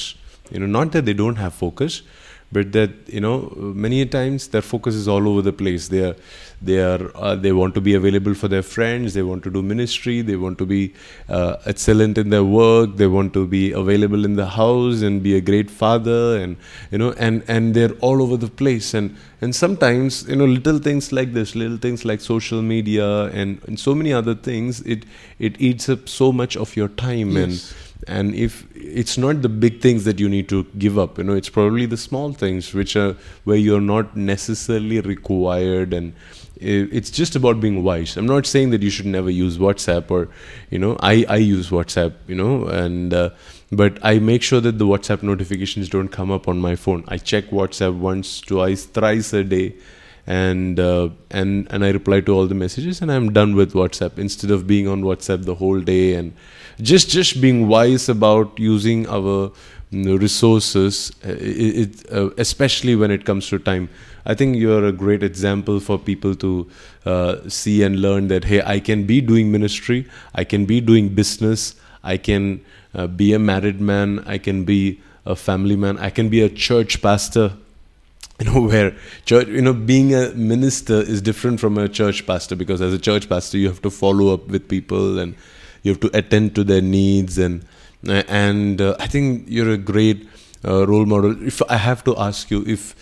You 0.53 0.61
know, 0.65 0.69
not 0.77 0.93
that 0.97 1.09
they 1.11 1.15
don't 1.23 1.41
have 1.45 1.55
focus, 1.63 1.97
but 2.53 2.73
that 2.73 2.91
you 3.07 3.21
know 3.21 3.53
many 3.57 4.01
a 4.03 4.07
times 4.07 4.49
their 4.49 4.63
focus 4.63 4.95
is 4.95 5.07
all 5.09 5.29
over 5.29 5.43
the 5.43 5.53
place. 5.53 5.89
They 5.89 6.05
are 6.05 6.17
they 6.63 6.79
are 6.79 7.11
uh, 7.15 7.35
they 7.35 7.53
want 7.53 7.75
to 7.75 7.81
be 7.81 7.95
available 7.95 8.35
for 8.35 8.49
their 8.49 8.63
friends. 8.63 9.15
They 9.15 9.23
want 9.23 9.43
to 9.45 9.51
do 9.51 9.63
ministry. 9.63 10.21
They 10.21 10.37
want 10.37 10.59
to 10.59 10.67
be 10.67 10.93
uh, 11.29 11.57
excellent 11.65 12.19
in 12.19 12.31
their 12.31 12.45
work. 12.45 12.97
They 12.97 13.07
want 13.07 13.33
to 13.35 13.47
be 13.47 13.73
available 13.73 14.25
in 14.25 14.37
the 14.37 14.47
house 14.47 15.01
and 15.01 15.23
be 15.23 15.35
a 15.37 15.41
great 15.41 15.71
father 15.71 16.37
and 16.39 16.57
you 16.91 16.99
know 16.99 17.13
and 17.13 17.43
and 17.49 17.75
they're 17.75 17.93
all 18.01 18.23
over 18.23 18.37
the 18.37 18.49
place 18.49 18.93
and 18.95 19.17
and 19.41 19.55
sometimes 19.57 20.29
you 20.29 20.37
know 20.37 20.45
little 20.45 20.79
things 20.79 21.13
like 21.13 21.33
this 21.33 21.55
little 21.55 21.79
things 21.79 22.05
like 22.05 22.21
social 22.21 22.61
media 22.61 23.25
and, 23.27 23.61
and 23.67 23.81
so 23.81 23.95
many 23.95 24.13
other 24.13 24.35
things 24.35 24.81
it 24.83 25.05
it 25.39 25.59
eats 25.61 25.89
up 25.89 26.09
so 26.09 26.31
much 26.31 26.57
of 26.57 26.77
your 26.77 26.89
time 26.89 27.31
Yes. 27.31 27.75
and 28.07 28.19
and 28.19 28.35
if 28.35 28.67
it's 28.75 29.17
not 29.19 29.43
the 29.43 29.49
big 29.49 29.81
things 29.81 30.05
that 30.05 30.19
you 30.19 30.29
need 30.29 30.49
to 30.49 30.65
give 30.79 30.99
up 30.99 31.19
you 31.19 31.25
know 31.25 31.35
it's 31.35 31.51
probably 31.51 31.87
the 31.87 31.97
small 31.97 32.33
things 32.33 32.73
which 32.75 32.97
are 32.97 33.15
where 33.45 33.57
you're 33.57 33.81
not 33.81 34.17
necessarily 34.17 35.01
required 35.01 35.93
and 35.93 36.15
it's 36.61 37.11
just 37.11 37.37
about 37.37 37.61
being 37.61 37.83
wise. 37.83 38.17
I'm 38.17 38.27
not 38.27 38.47
saying 38.47 38.71
that 38.71 38.83
you 38.83 38.91
should 38.91 39.07
never 39.07 39.31
use 39.31 39.59
whatsapp 39.59 40.11
or 40.11 40.29
you 40.71 40.79
know 40.79 40.97
i 41.01 41.25
i 41.29 41.37
use 41.37 41.71
whatsapp 41.71 42.13
you 42.27 42.35
know 42.35 42.67
and 42.67 43.15
uh, 43.15 43.31
but 43.73 43.99
i 44.03 44.19
make 44.19 44.43
sure 44.43 44.61
that 44.61 44.79
the 44.79 44.87
whatsapp 44.87 45.23
notifications 45.23 45.89
don't 45.89 46.09
come 46.09 46.31
up 46.31 46.49
on 46.49 46.59
my 46.59 46.77
phone. 46.77 47.05
I 47.09 47.19
check 47.19 47.47
whatsapp 47.47 47.99
once 47.99 48.41
twice 48.41 48.85
thrice 48.85 49.33
a 49.33 49.45
day 49.45 49.75
and 50.27 50.79
uh, 50.79 51.09
and 51.31 51.67
and 51.71 51.85
I 51.85 51.91
reply 51.91 52.21
to 52.21 52.33
all 52.33 52.47
the 52.47 52.55
messages 52.55 53.01
and 53.01 53.11
I'm 53.11 53.33
done 53.33 53.57
with 53.57 53.73
WhatsApp. 53.73 54.19
Instead 54.19 54.51
of 54.51 54.67
being 54.67 54.87
on 54.87 55.03
WhatsApp 55.03 55.45
the 55.45 55.55
whole 55.55 55.81
day 55.81 56.15
and 56.15 56.33
just 56.81 57.09
just 57.09 57.41
being 57.41 57.69
wise 57.69 58.09
about 58.09 58.59
using 58.59 59.09
our 59.09 59.53
know, 59.91 60.17
resources 60.17 61.13
uh, 61.25 61.31
it, 61.31 61.79
it, 61.83 62.13
uh, 62.13 62.31
especially 62.39 62.95
when 62.95 63.11
it 63.11 63.25
comes 63.25 63.49
to 63.49 63.59
time 63.59 63.89
I 64.25 64.35
think 64.35 64.57
you're 64.57 64.85
a 64.85 64.93
great 64.93 65.23
example 65.23 65.81
for 65.81 65.99
people 65.99 66.35
to 66.37 66.71
uh, 67.05 67.49
see 67.49 67.83
and 67.83 68.01
learn 68.01 68.29
that 68.29 68.45
hey 68.45 68.63
I 68.63 68.81
can 68.81 69.05
be 69.05 69.21
doing 69.21 69.51
ministry 69.51 70.09
I 70.35 70.45
can 70.45 70.67
be 70.67 70.81
doing 70.81 71.09
business 71.11 71.75
I 72.03 72.17
can 72.17 72.65
uh, 72.95 73.07
be 73.07 73.33
a 73.33 73.39
married 73.39 73.81
man 73.81 74.23
I 74.27 74.39
can 74.39 74.65
be 74.65 75.01
a 75.25 75.37
family 75.37 75.77
man 75.77 75.99
I 75.99 76.11
can 76.11 76.29
be 76.29 76.43
a 76.43 76.49
church 76.49 77.03
pastor. 77.03 77.53
You 78.39 78.47
know 78.47 78.61
where 78.69 78.97
church 79.25 79.49
you 79.49 79.63
know 79.63 79.75
being 79.75 80.15
a 80.15 80.31
minister 80.31 80.95
is 80.95 81.23
different 81.23 81.61
from 81.61 81.79
a 81.79 81.89
church 81.89 82.27
pastor 82.27 82.57
because 82.57 82.81
as 82.81 82.93
a 82.93 82.99
church 82.99 83.29
pastor 83.29 83.59
you 83.59 83.69
have 83.69 83.83
to 83.83 83.91
follow 83.91 84.33
up 84.35 84.49
with 84.49 84.69
people 84.69 85.19
and 85.19 85.35
you 85.83 85.93
have 85.93 86.01
to 86.01 86.11
attend 86.17 86.55
to 86.55 86.65
their 86.65 86.83
needs 86.83 87.39
and 87.39 87.65
and 88.07 88.81
uh, 88.81 88.97
i 88.99 89.07
think 89.07 89.45
you're 89.47 89.71
a 89.71 89.77
great 89.77 90.27
uh, 90.65 90.87
role 90.87 91.07
model. 91.07 91.47
If 91.47 91.63
i 91.69 91.77
have 91.77 92.05
to 92.05 92.17
ask 92.17 92.51
you 92.51 92.65
if 92.67 92.95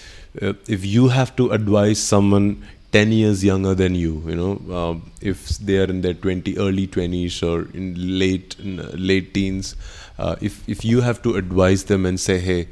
uh, 0.43 0.53
if 0.67 0.85
you 0.85 1.09
have 1.09 1.35
to 1.37 1.51
advise 1.51 1.99
someone 1.99 2.65
10 2.93 3.13
years 3.13 3.45
younger 3.45 3.75
than 3.75 3.95
you 3.95 4.23
you 4.27 4.35
know 4.35 4.75
um, 4.75 5.11
if 5.21 5.49
they 5.59 5.79
are 5.79 5.85
in 5.85 6.01
their 6.01 6.15
20 6.15 6.57
early 6.59 6.87
20s 6.87 7.43
or 7.43 7.71
in 7.77 7.95
late 8.19 8.57
in, 8.59 8.81
uh, 8.81 8.91
late 8.95 9.35
teens 9.35 9.77
uh, 10.19 10.37
if 10.41 10.67
if 10.69 10.85
you 10.85 11.01
have 11.01 11.21
to 11.23 11.37
advise 11.37 11.85
them 11.85 12.07
and 12.07 12.19
say 12.19 12.39
hey 12.39 12.69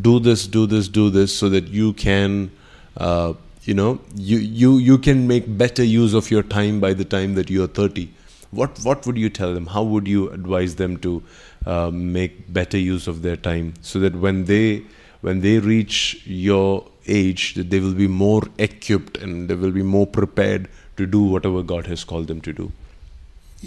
do 0.00 0.18
this 0.18 0.46
do 0.46 0.66
this 0.66 0.88
do 0.88 1.08
this 1.10 1.36
so 1.36 1.48
that 1.48 1.68
you 1.68 1.92
can 1.92 2.50
uh, 2.96 3.32
you 3.62 3.74
know 3.74 4.00
you 4.16 4.38
you 4.38 4.78
you 4.78 4.98
can 4.98 5.26
make 5.28 5.44
better 5.56 5.84
use 5.84 6.14
of 6.14 6.30
your 6.30 6.42
time 6.42 6.80
by 6.80 6.92
the 6.92 7.04
time 7.04 7.34
that 7.34 7.48
you 7.48 7.62
are 7.62 7.68
30 7.68 8.10
what 8.50 8.78
what 8.82 9.06
would 9.06 9.16
you 9.16 9.30
tell 9.30 9.54
them? 9.54 9.66
How 9.66 9.82
would 9.82 10.08
you 10.08 10.28
advise 10.30 10.74
them 10.76 10.96
to 10.98 11.22
uh, 11.66 11.90
make 11.92 12.52
better 12.52 12.78
use 12.78 13.06
of 13.06 13.22
their 13.22 13.36
time 13.36 13.74
so 13.80 14.00
that 14.00 14.14
when 14.14 14.44
they 14.44 14.82
when 15.20 15.40
they 15.40 15.58
reach 15.58 16.22
your 16.26 16.86
age 17.18 17.42
that 17.54 17.70
they 17.70 17.80
will 17.86 17.94
be 18.02 18.08
more 18.24 18.42
equipped 18.68 19.16
and 19.26 19.48
they 19.48 19.56
will 19.64 19.74
be 19.80 19.86
more 19.96 20.06
prepared 20.18 20.68
to 21.00 21.06
do 21.16 21.22
whatever 21.34 21.62
god 21.74 21.86
has 21.94 22.04
called 22.12 22.28
them 22.34 22.40
to 22.50 22.54
do 22.62 22.68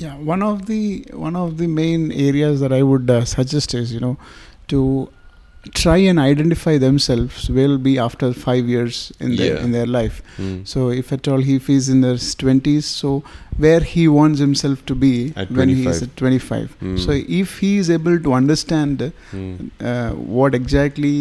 Yeah, 0.01 0.13
one 0.27 0.43
of 0.45 0.61
the 0.67 0.77
one 1.23 1.35
of 1.39 1.49
the 1.57 1.65
main 1.79 2.05
areas 2.27 2.61
that 2.61 2.71
I 2.77 2.79
would 2.91 3.09
uh, 3.15 3.17
suggest 3.31 3.73
is 3.79 3.91
you 3.95 3.99
know 4.03 4.13
to 4.71 4.79
try 5.79 5.97
and 6.11 6.21
identify 6.23 6.73
themselves 6.83 7.49
will 7.57 7.75
be 7.87 7.91
after 8.05 8.29
five 8.45 8.71
years 8.75 8.97
in 9.27 9.35
their 9.41 9.51
Yeah. 9.51 9.61
in 9.67 9.75
their 9.77 9.85
life. 9.97 10.17
Mm. 10.45 10.55
So 10.71 10.87
if 11.01 11.13
at 11.17 11.29
all 11.33 11.45
he 11.49 11.59
is 11.75 11.89
in 11.97 12.01
his 12.07 12.25
twenties, 12.43 12.89
so 13.03 13.11
where 13.65 13.79
he 13.93 14.07
wants 14.17 14.43
himself 14.45 14.83
to 14.91 14.95
be 15.05 15.13
when 15.59 15.69
he 15.75 15.85
is 15.93 16.01
at 16.07 16.17
twenty 16.23 16.41
five. 16.49 16.75
Mm. 16.81 16.97
So 17.05 17.19
if 17.43 17.53
he 17.65 17.71
is 17.83 17.93
able 17.99 18.19
to 18.27 18.33
understand 18.41 19.05
Mm. 19.07 19.69
uh, 19.91 20.11
what 20.39 20.57
exactly 20.63 21.15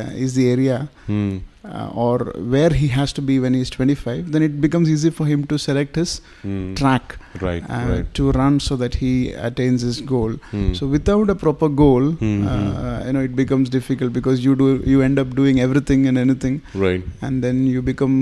uh, 0.00 0.24
is 0.26 0.34
the 0.40 0.48
area 0.56 0.80
Mm. 1.08 1.40
Uh, 1.78 1.88
or 1.94 2.32
where 2.54 2.70
he 2.70 2.88
has 2.88 3.12
to 3.12 3.22
be 3.22 3.38
when 3.44 3.54
he 3.54 3.60
is 3.66 3.70
25 3.70 4.32
then 4.32 4.42
it 4.48 4.60
becomes 4.60 4.88
easy 4.94 5.10
for 5.10 5.26
him 5.26 5.44
to 5.52 5.58
select 5.58 5.96
his 6.02 6.12
Mm. 6.44 6.76
track 6.80 7.16
right 7.40 7.64
uh, 7.76 7.82
right 7.92 8.08
to 8.18 8.30
run 8.38 8.58
so 8.68 8.76
that 8.82 8.94
he 9.02 9.10
attains 9.48 9.82
his 9.88 10.00
goal 10.12 10.32
Mm. 10.52 10.70
so 10.78 10.86
without 10.96 11.30
a 11.34 11.38
proper 11.44 11.68
goal 11.82 12.04
Mhm. 12.12 12.46
uh, 12.54 12.98
you 13.06 13.12
know 13.16 13.24
it 13.28 13.36
becomes 13.42 13.68
difficult 13.78 14.12
because 14.18 14.44
you 14.48 14.54
do 14.64 14.68
you 14.94 15.02
end 15.10 15.18
up 15.24 15.34
doing 15.42 15.60
everything 15.68 16.06
and 16.12 16.18
anything 16.26 16.60
right 16.86 17.04
and 17.28 17.42
then 17.48 17.66
you 17.74 17.82
become 17.92 18.16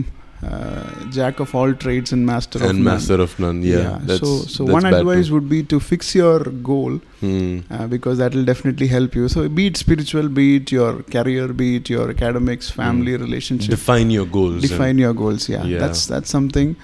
uh, 0.44 1.10
jack 1.10 1.40
of 1.44 1.54
all 1.54 1.72
trades 1.84 2.12
and 2.16 2.26
master 2.26 2.58
of 2.62 2.64
and 2.70 2.78
none. 2.78 2.84
master 2.94 3.18
of 3.26 3.38
none. 3.44 3.62
Yeah. 3.62 3.98
That's, 4.02 4.20
so 4.20 4.32
so 4.56 4.64
one 4.64 4.84
advice 4.92 5.28
too. 5.28 5.34
would 5.34 5.48
be 5.48 5.62
to 5.74 5.80
fix 5.90 6.14
your 6.14 6.40
goal 6.70 7.00
Hmm. 7.20 7.60
uh, 7.70 7.86
because 7.86 8.18
that 8.18 8.34
will 8.34 8.44
definitely 8.44 8.86
help 8.94 9.14
you. 9.14 9.28
So 9.28 9.48
be 9.48 9.66
it 9.68 9.76
spiritual, 9.76 10.28
be 10.40 10.46
it 10.56 10.72
your 10.72 10.92
career, 11.16 11.48
be 11.62 11.68
it 11.76 11.88
your 11.88 12.10
academics, 12.10 12.70
family, 12.82 13.16
relationship. 13.16 13.70
Define 13.78 14.10
your 14.18 14.26
goals. 14.26 14.60
define 14.68 14.98
your 14.98 15.14
goals 15.24 15.48
yeah. 15.48 15.64
Yeah. 15.64 15.78
that's 15.86 16.06
that's 16.12 16.30
something 16.38 16.76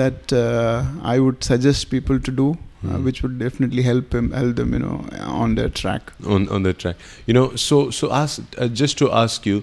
that 0.00 0.32
uh, 0.38 0.84
i 1.10 1.18
would 1.26 1.42
suggest 1.46 1.84
people 1.92 2.18
to 2.26 2.32
do 2.40 2.48
uh, 2.52 2.56
Hmm. 2.88 3.04
which 3.06 3.20
would 3.22 3.38
definitely 3.42 3.82
help 3.86 4.12
him 4.16 4.26
help 4.38 4.56
them 4.58 4.72
you 4.76 4.80
know 4.82 4.96
on 5.44 5.54
their 5.60 5.70
track 5.78 6.12
on 6.34 6.44
on 6.56 6.62
that 6.66 6.78
track. 6.82 6.96
You 7.30 7.34
know, 7.38 7.46
so 7.62 7.78
so 8.00 8.10
ask 8.18 8.40
uh, 8.66 8.68
just 8.82 8.98
to 8.98 9.08
ask 9.22 9.46
you, 9.52 9.56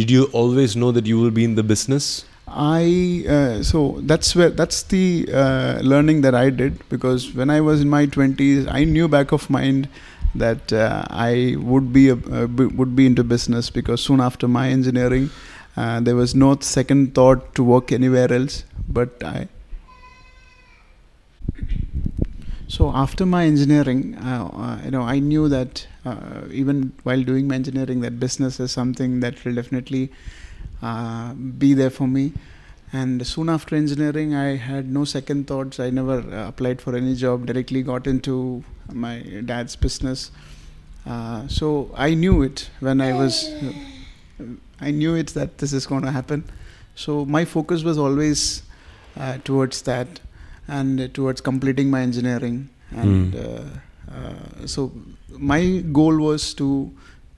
did 0.00 0.12
you 0.16 0.26
always 0.42 0.76
know 0.82 0.90
that 0.98 1.08
you 1.12 1.18
will 1.22 1.32
be 1.38 1.46
in 1.48 1.56
the 1.60 1.64
business? 1.72 2.10
I 2.54 3.24
uh, 3.28 3.62
so 3.62 3.98
that's 4.02 4.36
where 4.36 4.50
that's 4.50 4.82
the 4.84 5.28
uh, 5.32 5.78
learning 5.82 6.20
that 6.20 6.34
i 6.34 6.50
did 6.50 6.86
because 6.88 7.32
when 7.34 7.48
i 7.50 7.60
was 7.60 7.80
in 7.80 7.88
my 7.88 8.06
20s 8.06 8.66
i 8.68 8.84
knew 8.84 9.08
back 9.08 9.32
of 9.32 9.48
mind 9.48 9.88
that 10.34 10.72
uh, 10.72 11.04
i 11.10 11.56
would 11.58 11.92
be 11.92 12.10
uh, 12.10 12.46
would 12.78 12.94
be 12.94 13.06
into 13.06 13.24
business 13.24 13.70
because 13.70 14.02
soon 14.02 14.20
after 14.20 14.46
my 14.46 14.68
engineering 14.68 15.30
uh, 15.76 16.00
there 16.00 16.14
was 16.14 16.34
no 16.34 16.58
second 16.60 17.14
thought 17.14 17.54
to 17.54 17.64
work 17.64 17.90
anywhere 17.92 18.30
else 18.32 18.64
but 18.88 19.22
i. 19.24 19.48
So 22.68 22.90
after 22.90 23.26
my 23.26 23.44
engineering 23.44 24.14
uh, 24.16 24.80
you 24.84 24.90
know 24.90 25.02
i 25.02 25.18
knew 25.18 25.48
that 25.48 25.86
even 26.50 26.92
while 27.02 27.22
doing 27.22 27.48
my 27.48 27.54
engineering 27.54 28.00
that 28.00 28.18
business 28.18 28.58
is 28.60 28.72
something 28.72 29.20
that 29.20 29.44
will 29.44 29.54
definitely 29.54 30.10
uh, 30.82 31.34
be 31.34 31.74
there 31.74 31.90
for 31.90 32.06
me. 32.06 32.32
And 32.92 33.26
soon 33.26 33.48
after 33.48 33.74
engineering 33.74 34.34
i 34.34 34.56
had 34.56 34.90
no 34.92 35.04
second 35.04 35.46
thoughts. 35.46 35.80
I 35.80 35.90
never 35.90 36.18
uh, 36.20 36.48
applied 36.48 36.80
for 36.82 36.94
any 36.94 37.14
job. 37.14 37.46
Directly 37.46 37.82
got 37.82 38.06
into 38.06 38.62
my 38.92 39.20
dad's 39.44 39.76
business. 39.76 40.30
Uh, 41.06 41.48
so 41.48 41.90
i 41.96 42.14
knew 42.14 42.42
it 42.42 42.68
when 42.80 43.00
i 43.00 43.12
was 43.12 43.38
i 44.80 44.90
knew 44.90 45.14
it 45.14 45.28
that 45.38 45.58
this 45.58 45.72
is 45.72 45.86
going 45.86 46.02
to 46.02 46.10
happen. 46.10 46.44
So 46.94 47.24
my 47.24 47.44
focus 47.44 47.82
was 47.82 47.98
always 47.98 48.62
uh, 49.16 49.38
towards 49.44 49.82
that 49.82 50.20
and 50.68 51.00
uh, 51.00 51.08
towards 51.08 51.40
completing 51.40 51.90
my 51.90 52.02
engineering. 52.02 52.68
And 52.92 53.32
Mm. 53.34 53.44
uh, 53.44 54.14
uh, 54.16 54.66
so 54.66 54.92
my 55.52 55.60
goal 56.00 56.16
was 56.18 56.52
to 56.54 56.68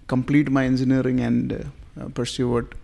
complete 0.09 0.51
my 0.51 0.65
engineering 0.65 1.21
and 1.21 1.53
uh, 1.53 1.59
uh, 2.01 2.09
pursue 2.09 2.49
what 2.51 2.75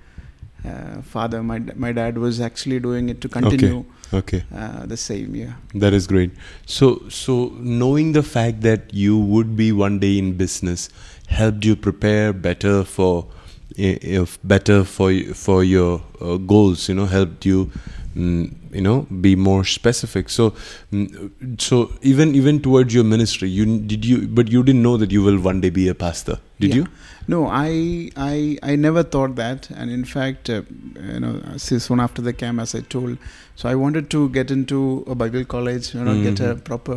uh, 0.65 1.03
father 1.03 1.43
my 1.43 1.59
my 1.75 1.93
dad 1.93 2.19
was 2.19 2.41
actually 2.41 2.81
doing 2.81 3.09
it 3.09 3.21
to 3.21 3.29
continue 3.29 3.85
Okay, 4.13 4.43
uh, 4.53 4.87
the 4.87 4.97
same 4.97 5.37
yeah 5.37 5.53
that 5.75 5.93
is 5.95 6.07
great. 6.09 6.33
So 6.67 7.09
so 7.09 7.53
knowing 7.59 8.13
the 8.13 8.25
fact 8.25 8.63
that 8.63 8.93
you 8.93 9.17
would 9.17 9.57
be 9.57 9.71
one 9.71 10.01
day 10.01 10.19
in 10.19 10.33
business 10.37 10.89
helped 11.29 11.65
you 11.65 11.77
prepare 11.77 12.33
better 12.33 12.83
for 12.83 13.29
if 13.77 14.39
better 14.43 14.83
for 14.83 15.13
for 15.35 15.63
your 15.63 16.03
uh, 16.21 16.39
goals. 16.39 16.89
You 16.89 16.97
know, 16.97 17.07
helped 17.07 17.47
you. 17.47 17.71
Mm, 18.17 18.57
you 18.75 18.81
know, 18.81 19.03
be 19.21 19.37
more 19.37 19.65
specific. 19.65 20.29
So, 20.31 20.53
mm, 20.93 21.61
so 21.61 21.93
even 22.03 22.35
even 22.35 22.61
towards 22.61 22.93
your 22.93 23.05
ministry, 23.05 23.49
you 23.49 23.79
did 23.79 24.05
you, 24.05 24.27
but 24.27 24.51
you 24.51 24.65
didn't 24.65 24.83
know 24.83 24.97
that 24.97 25.13
you 25.13 25.23
will 25.23 25.39
one 25.39 25.61
day 25.61 25.71
be 25.71 25.87
a 25.87 25.95
pastor, 25.95 26.41
did 26.63 26.71
Yeah. 26.71 26.77
you? 26.81 26.87
No, 27.33 27.39
I 27.59 27.71
I 28.29 28.35
I 28.71 28.77
never 28.85 29.03
thought 29.15 29.35
that, 29.41 29.69
and 29.83 29.91
in 29.97 30.05
fact, 30.13 30.51
uh, 30.55 30.63
you 31.13 31.21
know, 31.25 31.35
soon 31.67 32.01
after 32.05 32.23
the 32.29 32.33
camp, 32.43 32.63
as 32.65 32.75
I 32.79 32.81
told, 32.95 33.19
so 33.61 33.69
I 33.73 33.75
wanted 33.83 34.09
to 34.15 34.23
get 34.39 34.51
into 34.57 34.81
a 35.15 35.17
Bible 35.23 35.45
college, 35.55 35.91
you 35.99 36.05
know, 36.09 36.15
get 36.27 36.41
a 36.49 36.51
Mhm. 36.55 36.65
proper 36.71 36.97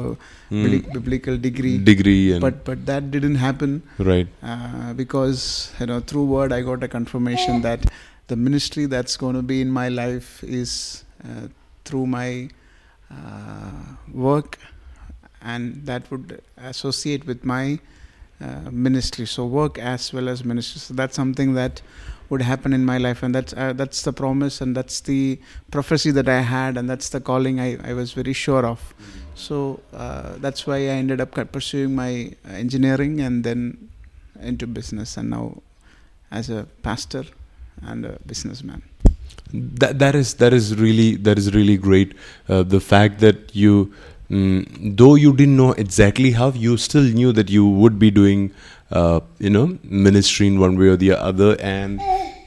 Mm. 0.62 0.74
biblical 0.96 1.38
degree, 1.46 1.76
degree 1.92 2.24
and 2.34 2.42
but 2.48 2.58
but 2.72 2.86
that 2.92 3.12
didn't 3.16 3.40
happen 3.44 3.76
right. 4.12 4.28
uh, 4.54 4.90
because 5.04 5.46
you 5.80 5.88
know 5.92 6.00
through 6.12 6.26
word 6.34 6.58
I 6.60 6.62
got 6.72 6.88
a 6.90 6.92
confirmation 6.98 7.62
that 7.70 7.88
the 8.34 8.40
ministry 8.50 8.86
that's 8.98 9.16
going 9.26 9.40
to 9.42 9.46
be 9.54 9.62
in 9.68 9.72
my 9.80 9.88
life 10.02 10.30
is 10.62 10.76
uh, 11.30 11.48
through 11.86 12.06
my 12.20 12.28
uh, 13.12 13.72
work, 14.28 14.58
and 15.54 15.86
that 15.92 16.10
would 16.12 16.42
associate 16.76 17.26
with 17.34 17.44
my 17.56 17.64
uh, 18.44 18.70
ministry. 18.72 19.26
So 19.26 19.46
work 19.46 19.80
as 19.80 20.12
well 20.14 20.28
as 20.30 20.44
ministry. 20.44 20.80
So 20.80 20.94
that's 20.94 21.16
something 21.16 21.54
that 21.54 21.82
would 22.30 22.42
happen 22.42 22.74
in 22.74 22.84
my 22.84 22.98
life, 22.98 23.24
and 23.24 23.36
that's 23.36 23.54
uh, 23.54 23.74
that's 23.74 24.02
the 24.02 24.14
promise, 24.14 24.62
and 24.62 24.76
that's 24.76 25.02
the 25.02 25.40
prophecy 25.72 26.12
that 26.12 26.28
I 26.28 26.42
had, 26.42 26.78
and 26.78 26.90
that's 26.90 27.10
the 27.10 27.22
calling 27.22 27.60
I, 27.60 27.78
I 27.90 27.94
was 27.94 28.14
very 28.14 28.34
sure 28.34 28.66
of. 28.66 28.94
So 29.36 29.80
uh, 29.94 30.38
that's 30.38 30.66
why 30.68 30.78
I 30.78 30.96
ended 31.02 31.22
up 31.22 31.32
pursuing 31.52 31.96
my 31.96 32.32
engineering 32.48 33.22
and 33.22 33.44
then 33.44 33.90
into 34.42 34.68
business, 34.68 35.18
and 35.18 35.30
now 35.30 35.62
as 36.32 36.50
a 36.50 36.66
pastor 36.82 37.24
and 37.82 38.06
a 38.06 38.18
businessman. 38.26 38.82
that 39.54 40.00
that 40.00 40.16
is 40.16 40.34
that 40.36 40.54
is 40.54 40.76
really 40.76 41.16
that 41.16 41.38
is 41.38 41.54
really 41.54 41.78
great 41.78 42.14
uh, 42.50 42.64
the 42.64 42.80
fact 42.80 43.20
that 43.20 43.56
you 43.56 43.94
mm, 44.30 44.98
though 44.98 45.16
you 45.16 45.34
didn't 45.36 45.58
know 45.58 45.72
exactly 45.74 46.32
how 46.32 46.50
you 46.52 46.78
still 46.78 47.04
knew 47.04 47.32
that 47.32 47.50
you 47.50 47.66
would 47.68 48.00
be 48.00 48.12
doing 48.12 48.52
uh, 48.92 49.20
you 49.40 49.50
know 49.50 49.78
ministry 49.84 50.48
in 50.48 50.60
one 50.60 50.78
way 50.78 50.88
or 50.88 50.96
the 50.96 51.12
other 51.12 51.56
and 51.60 52.00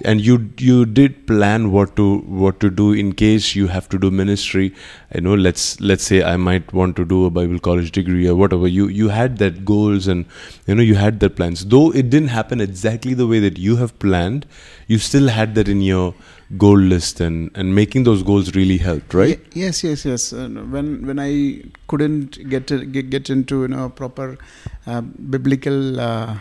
and 0.04 0.20
you 0.20 0.50
you 0.58 0.84
did 0.84 1.26
plan 1.26 1.72
what 1.72 1.96
to 1.96 2.18
what 2.42 2.60
to 2.60 2.70
do 2.70 2.92
in 2.92 3.12
case 3.12 3.54
you 3.54 3.66
have 3.68 3.88
to 3.88 3.98
do 3.98 4.10
ministry. 4.10 4.74
You 5.14 5.22
know 5.22 5.34
let's 5.34 5.80
let's 5.80 6.04
say 6.04 6.22
i 6.22 6.36
might 6.36 6.72
want 6.72 6.96
to 6.96 7.04
do 7.04 7.24
a 7.24 7.30
bible 7.30 7.58
college 7.58 7.92
degree 7.92 8.28
or 8.28 8.34
whatever. 8.34 8.68
You 8.68 8.88
you 8.88 9.08
had 9.08 9.38
that 9.38 9.64
goals 9.64 10.06
and 10.06 10.26
you 10.66 10.74
know 10.74 10.82
you 10.82 10.94
had 10.94 11.20
that 11.20 11.36
plans. 11.36 11.64
Though 11.64 11.90
it 11.92 12.10
didn't 12.10 12.28
happen 12.28 12.60
exactly 12.60 13.14
the 13.14 13.26
way 13.26 13.40
that 13.40 13.58
you 13.58 13.76
have 13.76 13.98
planned 13.98 14.46
you 14.86 14.98
still 14.98 15.28
had 15.28 15.54
that 15.54 15.68
in 15.68 15.80
your 15.80 16.14
goal 16.58 16.78
list 16.78 17.20
and 17.20 17.50
and 17.54 17.74
making 17.74 18.04
those 18.04 18.22
goals 18.22 18.54
really 18.54 18.76
helped 18.78 19.14
right 19.14 19.40
Ye- 19.54 19.62
yes, 19.64 19.82
yes, 19.82 20.04
yes. 20.04 20.32
Uh, 20.32 20.48
when 20.74 21.04
when 21.06 21.18
I 21.18 21.62
couldn't 21.88 22.38
get 22.48 22.68
to, 22.68 22.84
get, 22.84 23.10
get 23.10 23.30
into 23.30 23.62
you 23.62 23.68
know 23.68 23.88
proper 23.88 24.38
uh, 24.86 25.00
biblical 25.36 25.98
uh, 25.98 26.36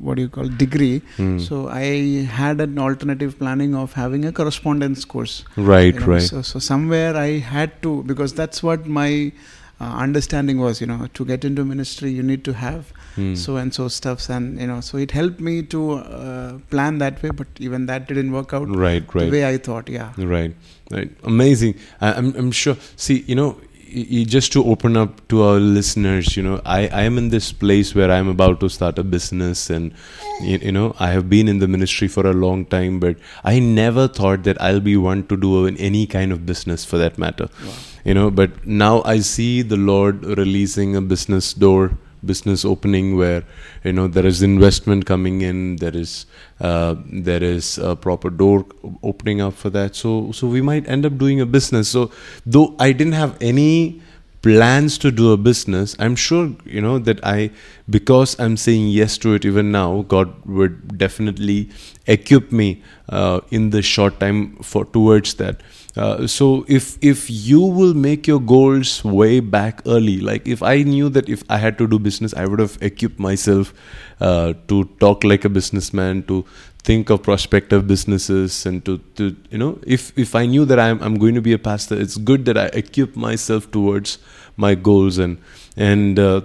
what 0.00 0.14
do 0.16 0.22
you 0.22 0.28
call 0.30 0.48
degree, 0.48 1.02
Hmm. 1.18 1.38
so 1.38 1.68
I 1.68 2.24
had 2.40 2.60
an 2.62 2.78
alternative 2.78 3.38
planning 3.38 3.74
of 3.74 3.92
having 3.92 4.24
a 4.24 4.32
correspondence 4.32 5.04
course. 5.04 5.44
right 5.56 5.92
you 5.94 6.00
know. 6.00 6.06
right 6.06 6.22
So, 6.22 6.40
so 6.42 6.58
somewhere 6.58 7.14
I 7.16 7.38
had 7.38 7.82
to 7.82 8.02
because 8.04 8.32
that's 8.32 8.62
what 8.62 8.86
my 8.86 9.32
uh, 9.82 9.92
understanding 10.06 10.58
was. 10.64 10.80
You 10.84 10.88
know, 10.92 10.98
to 11.20 11.24
get 11.24 11.44
into 11.50 11.64
ministry, 11.72 12.10
you 12.20 12.26
need 12.34 12.44
to 12.50 12.54
have 12.66 12.92
Hmm. 13.14 13.32
so 13.40 13.54
and 13.60 13.74
so 13.76 13.86
stuffs, 13.94 14.26
and 14.34 14.60
you 14.60 14.66
know, 14.68 14.76
so 14.84 14.98
it 15.06 15.10
helped 15.16 15.40
me 15.48 15.54
to 15.72 15.80
uh, 15.96 16.52
plan 16.74 17.00
that 17.02 17.18
way. 17.24 17.32
But 17.40 17.58
even 17.66 17.84
that 17.90 18.06
didn't 18.12 18.32
work 18.36 18.54
out 18.58 18.70
right 18.84 19.06
the 19.10 19.18
right 19.18 19.32
way 19.34 19.42
I 19.48 19.58
thought. 19.66 19.90
Yeah. 19.96 20.12
Right, 20.36 20.54
right. 20.96 21.10
Amazing. 21.32 21.74
I, 22.00 22.12
I'm, 22.20 22.30
I'm 22.42 22.50
sure. 22.62 22.76
See, 23.06 23.18
you 23.32 23.34
know, 23.40 23.50
just 24.24 24.52
to 24.52 24.64
open 24.64 24.96
up 24.96 25.26
to 25.28 25.42
our 25.42 25.58
listeners, 25.58 26.36
you 26.36 26.42
know, 26.42 26.60
I, 26.64 26.88
I 26.88 27.02
am 27.02 27.18
in 27.18 27.28
this 27.28 27.52
place 27.52 27.94
where 27.94 28.10
I'm 28.10 28.28
about 28.28 28.60
to 28.60 28.68
start 28.68 28.98
a 28.98 29.04
business, 29.04 29.70
and 29.70 29.92
you, 30.40 30.58
you 30.58 30.72
know, 30.72 30.94
I 30.98 31.10
have 31.10 31.28
been 31.28 31.48
in 31.48 31.58
the 31.58 31.68
ministry 31.68 32.08
for 32.08 32.26
a 32.26 32.32
long 32.32 32.64
time, 32.66 33.00
but 33.00 33.16
I 33.44 33.58
never 33.58 34.08
thought 34.08 34.44
that 34.44 34.60
I'll 34.60 34.80
be 34.80 34.96
one 34.96 35.26
to 35.28 35.36
do 35.36 35.66
any 35.66 36.06
kind 36.06 36.32
of 36.32 36.46
business 36.46 36.84
for 36.84 36.98
that 36.98 37.18
matter. 37.18 37.48
You 38.04 38.14
know, 38.14 38.30
but 38.30 38.66
now 38.66 39.02
I 39.02 39.20
see 39.20 39.62
the 39.62 39.76
Lord 39.76 40.24
releasing 40.24 40.96
a 40.96 41.00
business 41.00 41.52
door 41.54 41.98
business 42.24 42.64
opening 42.64 43.16
where 43.16 43.44
you 43.84 43.92
know 43.92 44.06
there 44.06 44.26
is 44.26 44.42
investment 44.42 45.06
coming 45.06 45.40
in 45.42 45.76
there 45.76 45.96
is 45.96 46.26
uh, 46.60 46.94
there 47.10 47.42
is 47.42 47.78
a 47.78 47.96
proper 47.96 48.30
door 48.30 48.64
opening 49.02 49.40
up 49.40 49.54
for 49.54 49.70
that. 49.70 49.96
So 49.96 50.32
so 50.32 50.46
we 50.46 50.62
might 50.62 50.88
end 50.88 51.04
up 51.06 51.18
doing 51.18 51.40
a 51.40 51.46
business. 51.46 51.88
So 51.88 52.10
though 52.46 52.74
i 52.78 52.92
didn't 52.92 53.14
have 53.14 53.36
any 53.40 54.00
plans 54.42 54.98
to 54.98 55.10
do 55.10 55.32
a 55.32 55.36
business 55.36 55.94
i'm 55.98 56.16
sure 56.16 56.50
you 56.64 56.80
know 56.80 56.98
that 56.98 57.24
i 57.24 57.50
because 57.88 58.38
i'm 58.40 58.56
saying 58.56 58.88
yes 58.88 59.16
to 59.16 59.34
it 59.34 59.44
even 59.44 59.70
now 59.70 60.02
god 60.08 60.34
would 60.44 60.98
definitely 60.98 61.68
equip 62.06 62.50
me 62.50 62.82
uh, 63.08 63.40
in 63.50 63.70
the 63.70 63.82
short 63.82 64.18
time 64.18 64.56
for 64.56 64.84
towards 64.84 65.34
that. 65.34 65.60
Uh, 65.96 66.26
so 66.26 66.64
if 66.68 66.96
if 67.02 67.28
you 67.28 67.60
will 67.60 67.92
make 67.92 68.26
your 68.26 68.40
goals 68.40 69.04
way 69.04 69.40
back 69.40 69.82
early 69.84 70.20
like 70.20 70.48
if 70.48 70.62
i 70.62 70.82
knew 70.82 71.10
that 71.10 71.28
if 71.28 71.42
i 71.50 71.58
had 71.58 71.76
to 71.76 71.86
do 71.86 71.98
business 71.98 72.32
i 72.32 72.46
would 72.46 72.58
have 72.58 72.78
equipped 72.80 73.18
myself 73.18 73.74
uh, 74.22 74.54
to 74.68 74.84
talk 75.00 75.22
like 75.22 75.44
a 75.44 75.50
businessman 75.50 76.22
to 76.22 76.46
think 76.84 77.10
of 77.10 77.22
prospective 77.22 77.86
businesses 77.86 78.66
and 78.66 78.84
to, 78.84 78.98
to 79.16 79.36
you 79.50 79.58
know 79.58 79.78
if 79.86 80.16
if 80.18 80.34
i 80.34 80.44
knew 80.46 80.64
that 80.64 80.80
I'm, 80.80 81.00
I'm 81.00 81.16
going 81.16 81.34
to 81.34 81.40
be 81.40 81.52
a 81.52 81.58
pastor 81.58 81.94
it's 81.94 82.16
good 82.16 82.44
that 82.46 82.58
i 82.58 82.66
equip 82.66 83.14
myself 83.14 83.70
towards 83.70 84.18
my 84.56 84.74
goals 84.74 85.18
and 85.18 85.38
and 85.76 86.18
uh, 86.18 86.40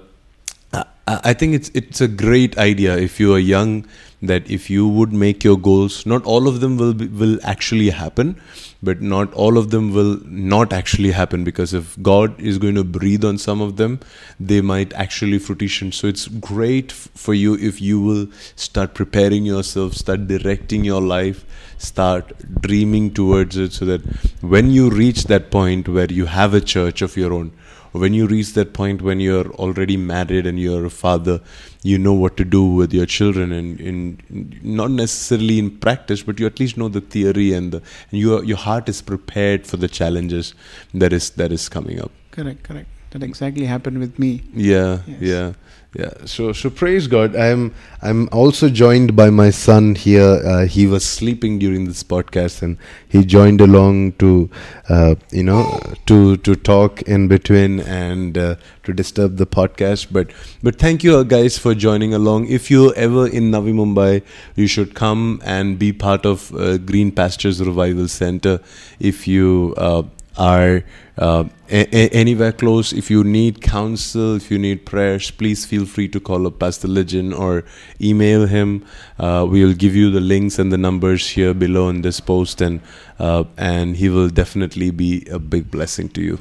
I 1.08 1.20
I 1.24 1.34
think 1.34 1.54
it's 1.56 1.72
it's 1.74 2.02
a 2.02 2.08
great 2.08 2.58
idea 2.58 2.98
if 2.98 3.20
you're 3.20 3.40
young 3.40 3.86
that 4.22 4.50
if 4.50 4.70
you 4.70 4.88
would 4.88 5.14
make 5.14 5.44
your 5.44 5.58
goals, 5.58 6.06
not 6.06 6.26
all 6.26 6.48
of 6.48 6.60
them 6.60 6.78
will 6.78 6.94
be, 6.94 7.08
will 7.08 7.40
actually 7.44 7.90
happen, 7.92 8.42
but 8.82 9.02
not 9.02 9.34
all 9.34 9.58
of 9.58 9.72
them 9.72 9.94
will 9.94 10.20
not 10.26 10.72
actually 10.72 11.12
happen 11.12 11.44
because 11.44 11.74
if 11.74 12.02
God 12.02 12.40
is 12.40 12.58
going 12.58 12.76
to 12.76 12.84
breathe 12.84 13.26
on 13.26 13.38
some 13.38 13.62
of 13.62 13.78
them, 13.78 14.00
they 14.40 14.62
might 14.62 14.94
actually 14.94 15.40
fruition. 15.40 15.92
So 15.92 16.08
it's 16.08 16.28
great 16.28 16.92
for 16.92 17.34
you 17.34 17.56
if 17.56 17.82
you 17.82 18.00
will 18.00 18.28
start 18.56 18.94
preparing 18.94 19.46
yourself, 19.46 19.94
start 19.94 20.28
directing 20.28 20.84
your 20.84 21.02
life, 21.02 21.46
start 21.78 22.34
dreaming 22.62 23.14
towards 23.14 23.58
it, 23.58 23.74
so 23.74 23.86
that 23.86 24.02
when 24.42 24.70
you 24.72 24.90
reach 24.90 25.26
that 25.26 25.50
point 25.52 25.88
where 25.88 26.12
you 26.12 26.26
have 26.26 26.54
a 26.54 26.62
church 26.62 27.02
of 27.02 27.18
your 27.18 27.34
own 27.34 27.52
when 27.92 28.14
you 28.14 28.28
reach 28.28 28.54
that 28.54 28.74
point 28.74 29.02
when 29.02 29.20
you're 29.20 29.50
already 29.54 29.98
married 29.98 30.46
and 30.46 30.60
you're 30.60 30.86
a 30.86 30.90
father 30.90 31.40
you 31.84 31.98
know 31.98 32.14
what 32.14 32.38
to 32.38 32.44
do 32.44 32.64
with 32.64 32.94
your 32.94 33.06
children 33.06 33.52
and 33.52 34.24
not 34.64 34.92
necessarily 34.92 35.60
in 35.60 35.70
practice 35.78 36.24
but 36.24 36.40
you 36.40 36.46
at 36.46 36.60
least 36.60 36.78
know 36.78 36.90
the 36.90 37.02
theory 37.02 37.54
and, 37.54 37.72
the, 37.72 37.82
and 38.12 38.20
your 38.20 38.44
your 38.44 38.58
heart 38.58 38.90
is 38.90 39.02
prepared 39.02 39.66
for 39.66 39.78
the 39.78 39.88
challenges 39.88 40.54
that 40.94 41.14
is 41.14 41.32
that 41.32 41.52
is 41.52 41.70
coming 41.70 42.00
up. 42.02 42.12
Correct 42.32 42.64
correct 42.64 42.97
that 43.18 43.26
exactly 43.26 43.66
happened 43.66 44.00
with 44.00 44.20
me. 44.20 44.44
Yeah 44.54 45.00
yes. 45.08 45.22
yeah 45.22 45.54
yeah. 45.98 46.12
So 46.26 46.54
so 46.54 46.70
praise 46.70 47.08
god. 47.08 47.36
I'm 47.36 47.74
i'm 48.02 48.30
also 48.32 48.70
joined 48.70 49.16
by 49.16 49.30
my 49.30 49.50
son 49.50 49.96
here. 49.96 50.42
Uh, 50.46 50.66
he 50.66 50.86
was 50.86 51.04
sleeping 51.04 51.58
during 51.60 51.86
this 51.86 52.04
podcast 52.04 52.62
and 52.62 52.78
he 53.08 53.24
joined 53.26 53.62
along 53.62 54.14
to 54.24 54.50
uh, 54.90 55.16
you 55.32 55.44
know 55.44 55.80
to 56.06 56.38
to 56.38 56.56
talk 56.56 57.02
in 57.04 57.28
between 57.28 57.80
and 57.80 58.38
uh, 58.38 58.56
to 58.84 58.94
disturb 58.94 59.38
the 59.38 59.48
podcast. 59.48 60.08
But 60.12 60.32
but 60.62 60.78
thank 60.78 61.04
you 61.04 61.24
guys 61.24 61.58
for 61.58 61.74
joining 61.74 62.14
along. 62.14 62.48
If 62.48 62.70
you're 62.70 62.94
ever 62.96 63.28
in 63.28 63.52
navi 63.52 63.74
mumbai 63.74 64.24
you 64.56 64.68
should 64.68 64.94
come 64.94 65.42
and 65.44 65.80
be 65.80 65.94
part 65.94 66.26
of 66.26 66.54
uh, 66.54 66.78
green 66.78 67.12
pastures 67.12 67.64
revival 67.64 68.08
center. 68.08 68.60
If 69.00 69.28
you 69.28 69.74
uh, 69.78 70.04
are 70.38 70.84
uh, 71.18 71.46
a- 71.70 72.10
anywhere 72.10 72.52
close. 72.52 72.94
If 72.94 73.10
you 73.10 73.24
need 73.24 73.62
counsel, 73.62 74.36
if 74.36 74.52
you 74.52 74.60
need 74.60 74.86
prayers, 74.86 75.32
please 75.32 75.66
feel 75.66 75.86
free 75.86 76.08
to 76.10 76.20
call 76.20 76.46
up 76.48 76.60
Pastor 76.60 76.88
Lijan 76.88 77.38
or 77.38 77.64
email 78.00 78.46
him. 78.46 78.86
Uh, 79.18 79.46
we 79.50 79.66
will 79.66 79.74
give 79.74 79.96
you 79.96 80.12
the 80.12 80.22
links 80.22 80.60
and 80.60 80.72
the 80.72 80.78
numbers 80.78 81.28
here 81.30 81.54
below 81.54 81.90
in 81.90 82.02
this 82.02 82.20
post, 82.20 82.62
and 82.62 82.82
uh, 83.20 83.44
and 83.58 83.98
he 83.98 84.10
will 84.10 84.30
definitely 84.30 84.92
be 84.92 85.26
a 85.30 85.40
big 85.40 85.72
blessing 85.72 86.10
to 86.10 86.22
you. 86.22 86.40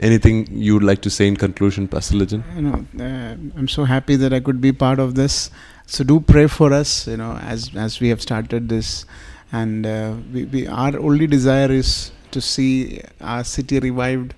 Anything 0.00 0.48
you 0.50 0.74
would 0.74 0.82
like 0.82 1.02
to 1.02 1.10
say 1.10 1.28
in 1.28 1.36
conclusion, 1.36 1.86
Pastor 1.86 2.16
Lijan? 2.16 2.42
You 2.56 2.62
know, 2.62 2.86
uh, 2.98 3.36
I'm 3.56 3.68
so 3.68 3.84
happy 3.84 4.16
that 4.16 4.32
I 4.32 4.40
could 4.40 4.60
be 4.60 4.72
part 4.72 4.98
of 4.98 5.14
this. 5.14 5.50
So 5.86 6.02
do 6.02 6.20
pray 6.20 6.46
for 6.46 6.72
us. 6.72 7.06
You 7.06 7.16
know, 7.16 7.36
as 7.36 7.70
as 7.76 8.00
we 8.00 8.08
have 8.08 8.20
started 8.20 8.68
this, 8.68 9.06
and 9.52 9.86
uh, 9.86 10.14
we, 10.32 10.44
we 10.46 10.66
our 10.66 10.98
only 10.98 11.26
desire 11.26 11.70
is 11.70 12.10
to 12.36 12.40
see 12.40 13.00
our 13.20 13.44
city 13.44 13.78
revived 13.78 14.34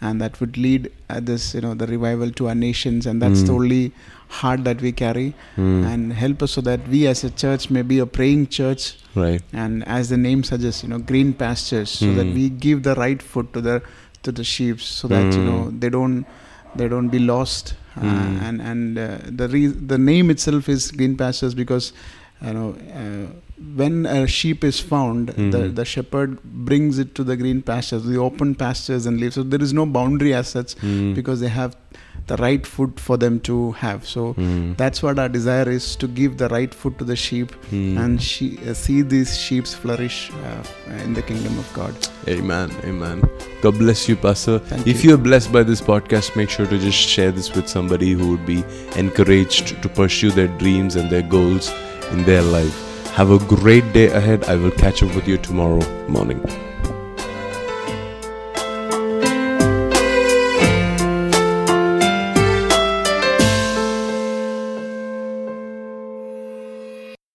and 0.00 0.20
that 0.20 0.38
would 0.40 0.56
lead 0.58 0.90
uh, 1.08 1.20
this 1.20 1.54
you 1.54 1.60
know 1.60 1.74
the 1.74 1.86
revival 1.86 2.30
to 2.30 2.48
our 2.48 2.54
nations 2.54 3.06
and 3.06 3.22
that's 3.22 3.40
mm. 3.40 3.46
the 3.46 3.52
hmm. 3.52 3.60
only 3.60 3.92
heart 4.28 4.64
that 4.64 4.80
we 4.86 4.92
carry 4.92 5.34
mm. 5.56 5.86
and 5.90 6.12
help 6.12 6.42
us 6.42 6.52
so 6.52 6.60
that 6.60 6.86
we 6.88 7.06
as 7.06 7.22
a 7.24 7.30
church 7.30 7.70
may 7.70 7.82
be 7.82 7.98
a 7.98 8.06
praying 8.06 8.46
church 8.58 8.96
right 9.14 9.42
and 9.52 9.86
as 9.98 10.10
the 10.10 10.16
name 10.16 10.42
suggests 10.50 10.82
you 10.82 10.88
know 10.88 10.98
green 10.98 11.32
pastures 11.32 11.90
so 11.90 12.06
mm. 12.06 12.16
that 12.16 12.26
hmm. 12.26 12.34
we 12.34 12.48
give 12.66 12.82
the 12.82 12.94
right 12.96 13.22
foot 13.22 13.52
to 13.52 13.60
the 13.60 13.82
to 14.22 14.32
the 14.32 14.44
sheep 14.44 14.80
so 14.80 15.08
that 15.08 15.32
you 15.32 15.44
know 15.44 15.62
hmm. 15.64 15.78
they 15.78 15.88
don't 15.88 16.26
they 16.74 16.88
don't 16.88 17.08
be 17.08 17.18
lost 17.18 17.74
uh, 17.96 18.04
and 18.46 18.60
and 18.60 18.98
uh, 18.98 19.16
the 19.24 19.48
re- 19.48 19.78
the 19.92 19.96
name 19.96 20.30
itself 20.30 20.68
is 20.68 20.90
green 20.90 21.16
pastures 21.16 21.54
because 21.54 21.92
you 22.42 22.52
know 22.52 22.76
uh, 22.94 23.32
when 23.74 24.04
a 24.04 24.26
sheep 24.26 24.62
is 24.62 24.78
found 24.78 25.28
mm-hmm. 25.28 25.50
the, 25.50 25.68
the 25.68 25.84
shepherd 25.84 26.42
brings 26.42 26.98
it 26.98 27.14
to 27.14 27.24
the 27.24 27.36
green 27.36 27.62
pastures 27.62 28.04
the 28.04 28.18
open 28.18 28.54
pastures 28.54 29.06
and 29.06 29.18
leaves 29.18 29.34
so 29.34 29.42
there 29.42 29.62
is 29.62 29.72
no 29.72 29.86
boundary 29.86 30.34
as 30.34 30.48
such 30.48 30.74
mm-hmm. 30.76 31.14
because 31.14 31.40
they 31.40 31.48
have 31.48 31.76
the 32.26 32.36
right 32.38 32.66
food 32.66 32.98
for 32.98 33.16
them 33.16 33.38
to 33.40 33.72
have 33.72 34.06
so 34.06 34.34
mm-hmm. 34.34 34.74
that's 34.74 35.02
what 35.02 35.18
our 35.18 35.28
desire 35.28 35.68
is 35.68 35.96
to 35.96 36.08
give 36.08 36.36
the 36.38 36.48
right 36.48 36.74
food 36.74 36.98
to 36.98 37.04
the 37.04 37.14
sheep 37.14 37.52
mm. 37.70 37.96
and 37.98 38.20
she, 38.20 38.58
uh, 38.68 38.74
see 38.74 39.00
these 39.02 39.38
sheep 39.38 39.66
flourish 39.66 40.30
uh, 40.32 40.62
in 41.04 41.14
the 41.14 41.22
kingdom 41.22 41.56
of 41.58 41.72
god 41.72 41.94
amen 42.26 42.70
amen 42.84 43.22
god 43.62 43.78
bless 43.78 44.08
you 44.08 44.16
pastor 44.16 44.58
Thank 44.58 44.86
if 44.86 45.04
you. 45.04 45.10
you're 45.10 45.18
blessed 45.18 45.52
by 45.52 45.62
this 45.62 45.80
podcast 45.80 46.36
make 46.36 46.50
sure 46.50 46.66
to 46.66 46.78
just 46.78 46.98
share 46.98 47.30
this 47.30 47.54
with 47.54 47.68
somebody 47.68 48.12
who 48.12 48.30
would 48.30 48.44
be 48.44 48.64
encouraged 48.96 49.80
to 49.80 49.88
pursue 49.88 50.30
their 50.30 50.48
dreams 50.48 50.96
and 50.96 51.08
their 51.08 51.22
goals 51.22 51.72
in 52.12 52.24
their 52.24 52.42
life. 52.42 52.74
Have 53.14 53.30
a 53.30 53.38
great 53.38 53.92
day 53.92 54.08
ahead. 54.10 54.44
I 54.44 54.56
will 54.56 54.70
catch 54.70 55.02
up 55.02 55.14
with 55.14 55.26
you 55.26 55.38
tomorrow 55.38 55.80
morning. 56.08 56.40